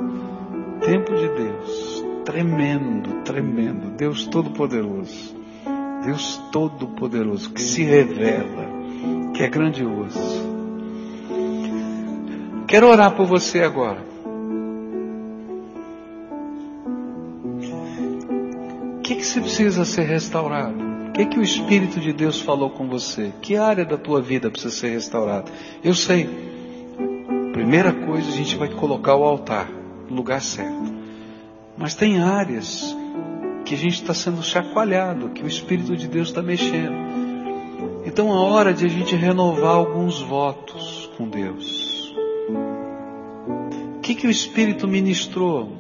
[0.86, 2.06] Tempo de Deus.
[2.26, 3.92] Tremendo, tremendo.
[3.98, 5.36] Deus Todo-Poderoso.
[6.06, 8.66] Deus Todo-Poderoso que se revela,
[9.34, 10.49] que é grandioso.
[12.70, 13.98] Quero orar por você agora.
[18.96, 20.76] O que, que você precisa ser restaurado?
[21.10, 23.34] O que, que o Espírito de Deus falou com você?
[23.42, 25.52] Que área da tua vida precisa ser restaurada?
[25.84, 26.30] Eu sei.
[27.54, 29.68] Primeira coisa, a gente vai colocar o altar
[30.08, 30.94] no lugar certo.
[31.76, 32.96] Mas tem áreas
[33.66, 36.94] que a gente está sendo chacoalhado, que o Espírito de Deus está mexendo.
[38.06, 41.79] Então é hora de a gente renovar alguns votos com Deus.
[44.10, 45.72] Que, que o Espírito ministrou?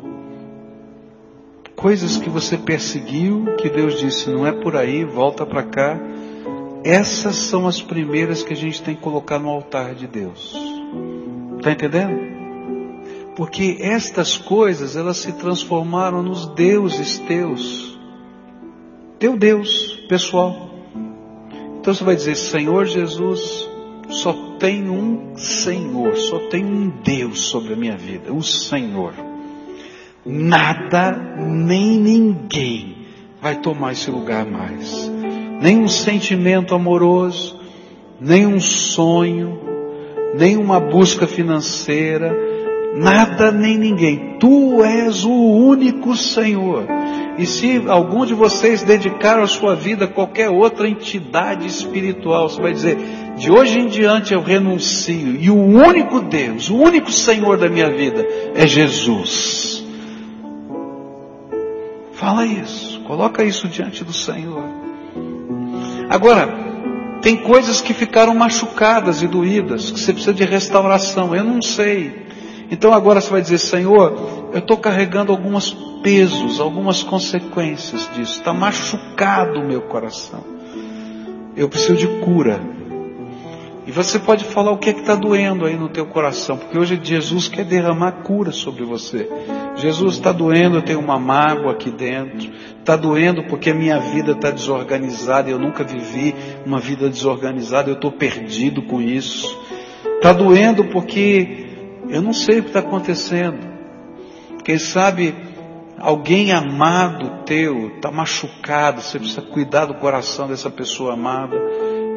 [1.75, 5.99] Coisas que você perseguiu, que Deus disse, não é por aí, volta para cá.
[6.83, 10.55] Essas são as primeiras que a gente tem que colocar no altar de Deus.
[11.57, 12.19] Está entendendo?
[13.35, 17.99] Porque estas coisas, elas se transformaram nos deuses teus.
[19.17, 20.69] Teu Deus, pessoal.
[21.79, 23.67] Então você vai dizer, Senhor Jesus,
[24.07, 29.13] só tem um Senhor, só tem um Deus sobre a minha vida, o Senhor.
[30.25, 32.97] Nada, nem ninguém
[33.41, 35.09] vai tomar esse lugar mais.
[35.61, 37.59] Nem um sentimento amoroso,
[38.19, 39.59] nem um sonho,
[40.35, 42.35] nem uma busca financeira,
[42.95, 44.37] nada nem ninguém.
[44.39, 46.85] Tu és o único Senhor.
[47.37, 52.61] E se algum de vocês dedicar a sua vida a qualquer outra entidade espiritual, você
[52.61, 52.97] vai dizer,
[53.39, 55.37] de hoje em diante eu renuncio.
[55.41, 59.83] E o único Deus, o único Senhor da minha vida é Jesus.
[62.11, 64.61] Fala isso, coloca isso diante do Senhor.
[66.09, 66.49] Agora,
[67.21, 71.33] tem coisas que ficaram machucadas e doídas, que você precisa de restauração.
[71.33, 72.27] Eu não sei.
[72.69, 75.71] Então agora você vai dizer, Senhor, eu estou carregando alguns
[76.03, 78.39] pesos, algumas consequências disso.
[78.39, 80.43] Está machucado o meu coração.
[81.55, 82.78] Eu preciso de cura.
[83.89, 86.77] E você pode falar o que é que está doendo aí no teu coração, porque
[86.77, 89.27] hoje Jesus quer derramar cura sobre você.
[89.77, 92.51] Jesus está doendo, eu tenho uma mágoa aqui dentro.
[92.77, 95.49] Está doendo porque a minha vida está desorganizada.
[95.49, 96.35] Eu nunca vivi
[96.67, 97.89] uma vida desorganizada.
[97.89, 99.59] Eu estou perdido com isso.
[100.17, 101.69] Está doendo porque
[102.09, 103.57] eu não sei o que está acontecendo.
[104.63, 105.33] Quem sabe
[105.97, 111.57] alguém amado teu está machucado, você precisa cuidar do coração dessa pessoa amada.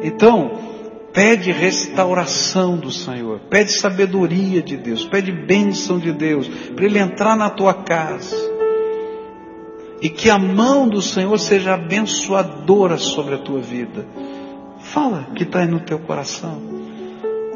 [0.03, 0.72] Então,
[1.13, 7.37] pede restauração do Senhor, pede sabedoria de Deus, pede bênção de Deus, para Ele entrar
[7.37, 8.35] na tua casa.
[10.01, 14.05] E que a mão do Senhor seja abençoadora sobre a tua vida.
[14.79, 16.61] Fala que está aí no teu coração.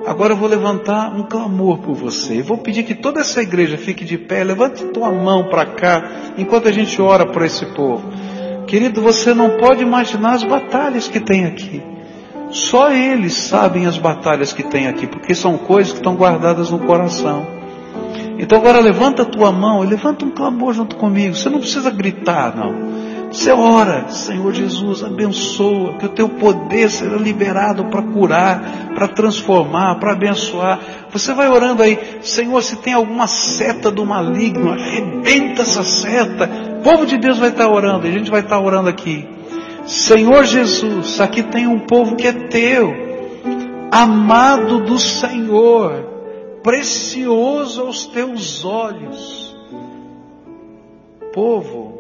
[0.06, 2.40] Agora eu vou levantar um clamor por você.
[2.40, 4.46] Eu vou pedir que toda essa igreja fique de pé.
[4.46, 8.10] Levante tua mão para cá enquanto a gente ora por esse povo.
[8.66, 11.97] Querido, você não pode imaginar as batalhas que tem aqui.
[12.50, 16.80] Só eles sabem as batalhas que tem aqui, porque são coisas que estão guardadas no
[16.80, 17.46] coração.
[18.40, 21.36] Então agora levanta a tua mão e levanta um clamor junto comigo.
[21.36, 22.98] Você não precisa gritar, não.
[23.32, 28.62] Você ora, Senhor Jesus, abençoa, que o teu poder será liberado para curar,
[28.96, 30.80] para transformar, para abençoar.
[31.12, 36.50] Você vai orando aí, Senhor, se tem alguma seta do maligno, arrebenta essa seta.
[36.80, 39.37] O povo de Deus vai estar orando, a gente vai estar orando aqui.
[39.88, 42.94] Senhor Jesus, aqui tem um povo que é teu,
[43.90, 46.04] amado do Senhor,
[46.62, 49.56] precioso aos teus olhos.
[51.34, 51.98] Povo,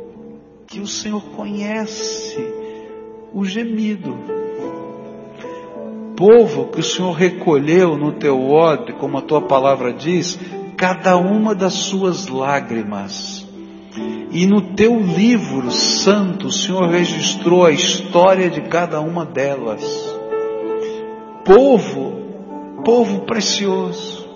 [0.68, 2.38] que o Senhor conhece
[3.34, 4.18] o gemido.
[6.18, 10.38] Povo que o Senhor recolheu no teu ódio, como a tua palavra diz,
[10.76, 13.37] cada uma das suas lágrimas.
[14.32, 19.84] E no teu livro santo, o Senhor registrou a história de cada uma delas.
[21.46, 22.22] Povo,
[22.84, 24.28] povo precioso.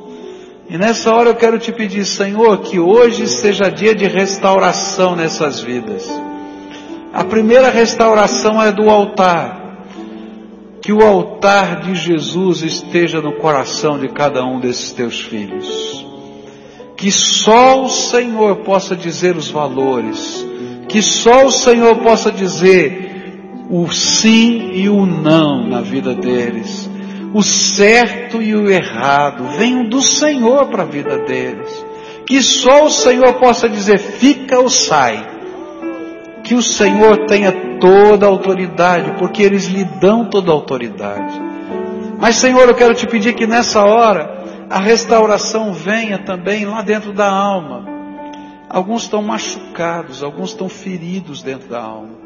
[0.70, 5.60] E nessa hora eu quero te pedir, Senhor, que hoje seja dia de restauração nessas
[5.60, 6.08] vidas.
[7.14, 9.60] A primeira restauração é do altar.
[10.82, 16.11] Que o altar de Jesus esteja no coração de cada um desses teus filhos.
[17.02, 20.46] Que só o Senhor possa dizer os valores.
[20.88, 23.40] Que só o Senhor possa dizer
[23.72, 26.88] o sim e o não na vida deles.
[27.34, 31.84] O certo e o errado venham do Senhor para a vida deles.
[32.28, 35.28] Que só o Senhor possa dizer fica ou sai
[36.44, 41.42] que o Senhor tenha toda a autoridade, porque eles lhe dão toda a autoridade.
[42.20, 44.41] Mas, Senhor, eu quero te pedir que nessa hora
[44.72, 47.86] a restauração venha também lá dentro da alma.
[48.70, 52.22] Alguns estão machucados, alguns estão feridos dentro da alma.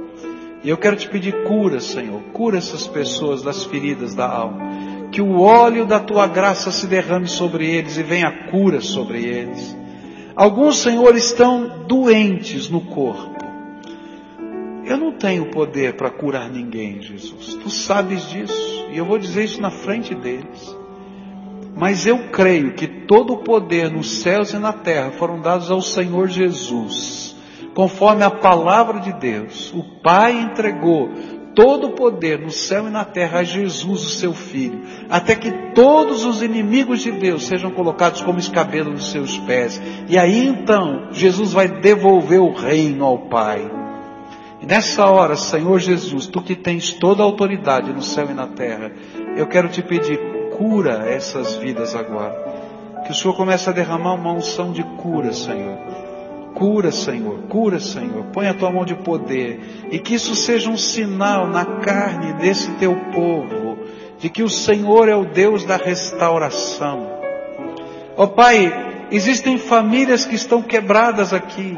[0.63, 2.21] E eu quero te pedir cura, Senhor.
[2.33, 4.59] Cura essas pessoas das feridas da alma.
[5.11, 9.75] Que o óleo da tua graça se derrame sobre eles e venha cura sobre eles.
[10.35, 13.43] Alguns, Senhor, estão doentes no corpo.
[14.85, 17.55] Eu não tenho poder para curar ninguém, Jesus.
[17.55, 18.85] Tu sabes disso.
[18.91, 20.74] E eu vou dizer isso na frente deles.
[21.75, 25.81] Mas eu creio que todo o poder nos céus e na terra foram dados ao
[25.81, 27.35] Senhor Jesus,
[27.73, 29.73] conforme a palavra de Deus.
[29.73, 31.09] O Pai entregou
[31.55, 35.51] todo o poder no céu e na terra a Jesus, o seu Filho, até que
[35.73, 39.81] todos os inimigos de Deus sejam colocados como escabelo dos seus pés.
[40.07, 43.69] E aí então, Jesus vai devolver o reino ao Pai.
[44.61, 48.47] E nessa hora, Senhor Jesus, tu que tens toda a autoridade no céu e na
[48.47, 48.91] terra,
[49.35, 50.19] eu quero te pedir,
[50.57, 53.03] cura essas vidas agora.
[53.05, 55.77] Que o Senhor comece a derramar uma unção de cura, Senhor
[56.55, 58.23] Cura, Senhor, cura, Senhor.
[58.31, 59.87] Põe a tua mão de poder.
[59.91, 63.77] E que isso seja um sinal na carne desse teu povo,
[64.17, 67.11] de que o Senhor é o Deus da restauração.
[68.15, 68.71] Ó oh, Pai,
[69.11, 71.77] existem famílias que estão quebradas aqui.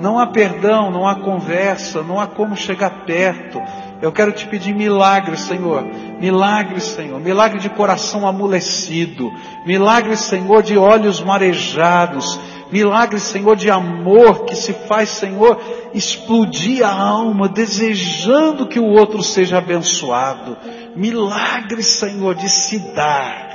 [0.00, 3.62] Não há perdão, não há conversa, não há como chegar perto.
[4.04, 5.82] Eu quero te pedir milagre, Senhor.
[6.20, 7.20] Milagre, Senhor.
[7.20, 9.32] Milagre de coração amolecido.
[9.66, 12.38] Milagre, Senhor, de olhos marejados
[12.74, 15.60] Milagre, Senhor, de amor que se faz, Senhor,
[15.94, 20.56] explodir a alma, desejando que o outro seja abençoado.
[20.96, 23.52] Milagre, Senhor, de se dar.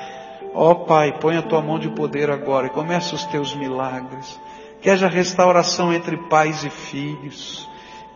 [0.54, 4.40] Ó oh, Pai, põe a tua mão de poder agora e começa os teus milagres.
[4.82, 7.69] Que haja restauração entre pais e filhos.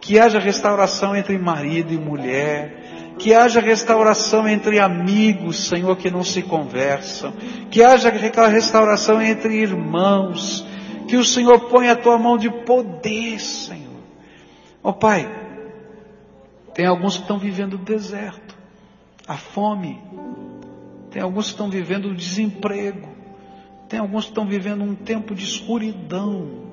[0.04, 3.16] Que haja restauração entre marido e mulher.
[3.18, 7.32] Que haja restauração entre amigos, Senhor, que não se conversam.
[7.72, 10.66] Que haja restauração entre irmãos
[11.08, 14.02] que o Senhor ponha a tua mão de poder, Senhor.
[14.84, 15.26] Ó oh, Pai,
[16.74, 18.58] tem alguns que estão vivendo o deserto,
[19.26, 20.02] a fome.
[21.12, 23.08] Tem alguns que estão vivendo o desemprego.
[23.88, 26.73] Tem alguns que estão vivendo um tempo de escuridão.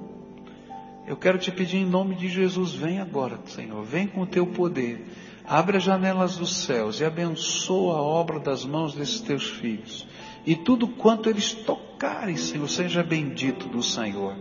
[1.07, 4.46] Eu quero te pedir em nome de Jesus, vem agora, Senhor, vem com o teu
[4.46, 5.07] poder.
[5.44, 10.07] Abre as janelas dos céus e abençoa a obra das mãos desses teus filhos.
[10.46, 14.36] E tudo quanto eles tocarem, Senhor, seja bendito do Senhor.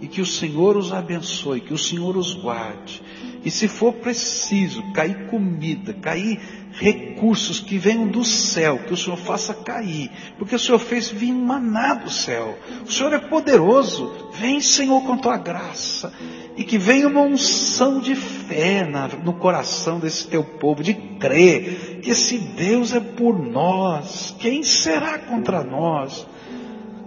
[0.00, 3.02] E que o Senhor os abençoe, que o Senhor os guarde.
[3.44, 6.40] E se for preciso cair comida, cair
[6.78, 11.32] recursos que venham do céu, que o Senhor faça cair, porque o Senhor fez vir
[11.32, 12.56] maná do céu.
[12.86, 14.30] O Senhor é poderoso.
[14.34, 16.12] Vem, Senhor, com tua graça.
[16.56, 22.00] E que venha uma unção de fé na, no coração desse teu povo, de crer
[22.00, 26.26] que esse Deus é por nós, quem será contra nós?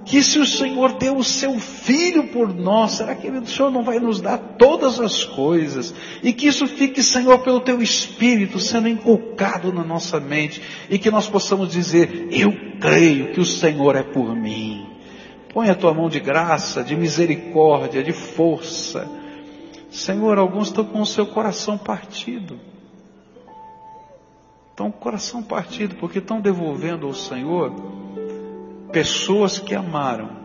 [0.05, 3.83] Que se o Senhor deu o seu filho por nós, será que o Senhor não
[3.83, 5.93] vai nos dar todas as coisas?
[6.23, 11.11] E que isso fique, Senhor, pelo teu Espírito sendo inculcado na nossa mente e que
[11.11, 14.87] nós possamos dizer: Eu creio que o Senhor é por mim.
[15.53, 19.09] Põe a tua mão de graça, de misericórdia, de força.
[19.91, 22.57] Senhor, alguns estão com o seu coração partido.
[24.71, 27.71] Estão com o coração partido porque estão devolvendo ao Senhor
[28.91, 30.41] pessoas que amaram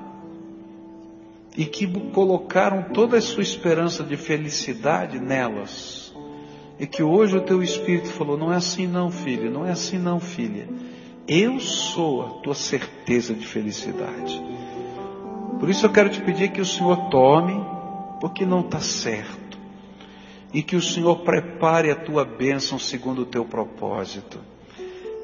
[1.56, 6.14] e que colocaram toda a sua esperança de felicidade nelas.
[6.78, 9.98] E que hoje o teu espírito falou: não é assim não, filho, não é assim
[9.98, 10.68] não, filha.
[11.26, 14.40] Eu sou a tua certeza de felicidade.
[15.58, 17.58] Por isso eu quero te pedir que o Senhor tome,
[18.20, 19.58] porque não está certo.
[20.52, 24.38] E que o Senhor prepare a tua bênção segundo o teu propósito.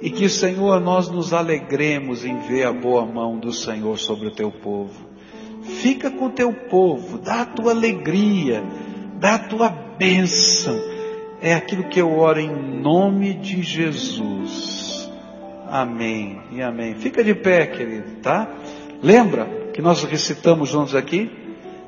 [0.02, 4.32] E que, Senhor, nós nos alegremos em ver a boa mão do Senhor sobre o
[4.32, 5.08] teu povo.
[5.62, 8.64] Fica com o teu povo, dá a tua alegria,
[9.20, 10.76] dá a tua bênção.
[11.40, 12.50] É aquilo que eu oro em
[12.82, 15.08] nome de Jesus.
[15.68, 16.96] Amém e amém.
[16.96, 18.52] Fica de pé, querido, tá?
[19.00, 21.30] Lembra que nós recitamos juntos aqui?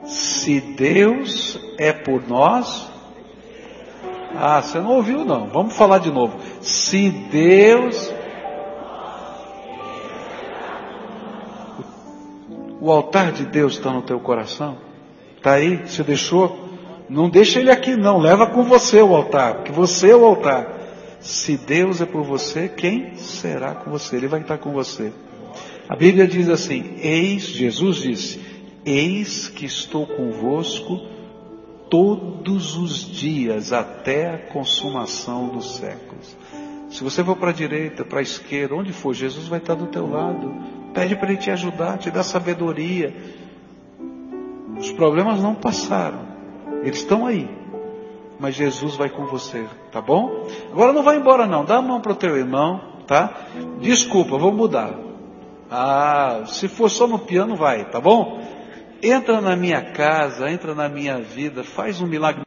[0.05, 2.94] Se Deus é por nós,
[4.37, 5.49] ah, você não ouviu não.
[5.49, 6.39] Vamos falar de novo.
[6.61, 8.13] Se Deus.
[12.81, 14.77] O altar de Deus está no teu coração?
[15.37, 15.77] Está aí?
[15.87, 16.69] Você deixou?
[17.09, 18.19] Não deixa ele aqui não.
[18.19, 19.55] Leva com você o altar.
[19.55, 20.81] Porque você é o altar.
[21.21, 24.17] Se Deus é por você, quem será com você?
[24.17, 25.13] Ele vai estar com você.
[25.89, 28.41] A Bíblia diz assim: Eis, Jesus disse:
[28.85, 31.14] Eis que estou convosco
[31.95, 36.37] todos os dias até a consumação dos séculos.
[36.89, 39.87] Se você for para a direita, para a esquerda, onde for, Jesus vai estar do
[39.87, 40.53] teu lado.
[40.93, 43.15] Pede para Ele te ajudar, te dar sabedoria.
[44.77, 46.27] Os problemas não passaram,
[46.83, 47.49] eles estão aí.
[48.41, 50.49] Mas Jesus vai com você, tá bom?
[50.73, 53.33] Agora não vai embora não, dá a mão para o teu irmão, tá?
[53.81, 54.99] Desculpa, vou mudar.
[55.71, 58.43] Ah, se for só no piano, vai, tá bom?
[59.05, 62.43] Entra na minha casa, entra na minha vida, faz um milagre.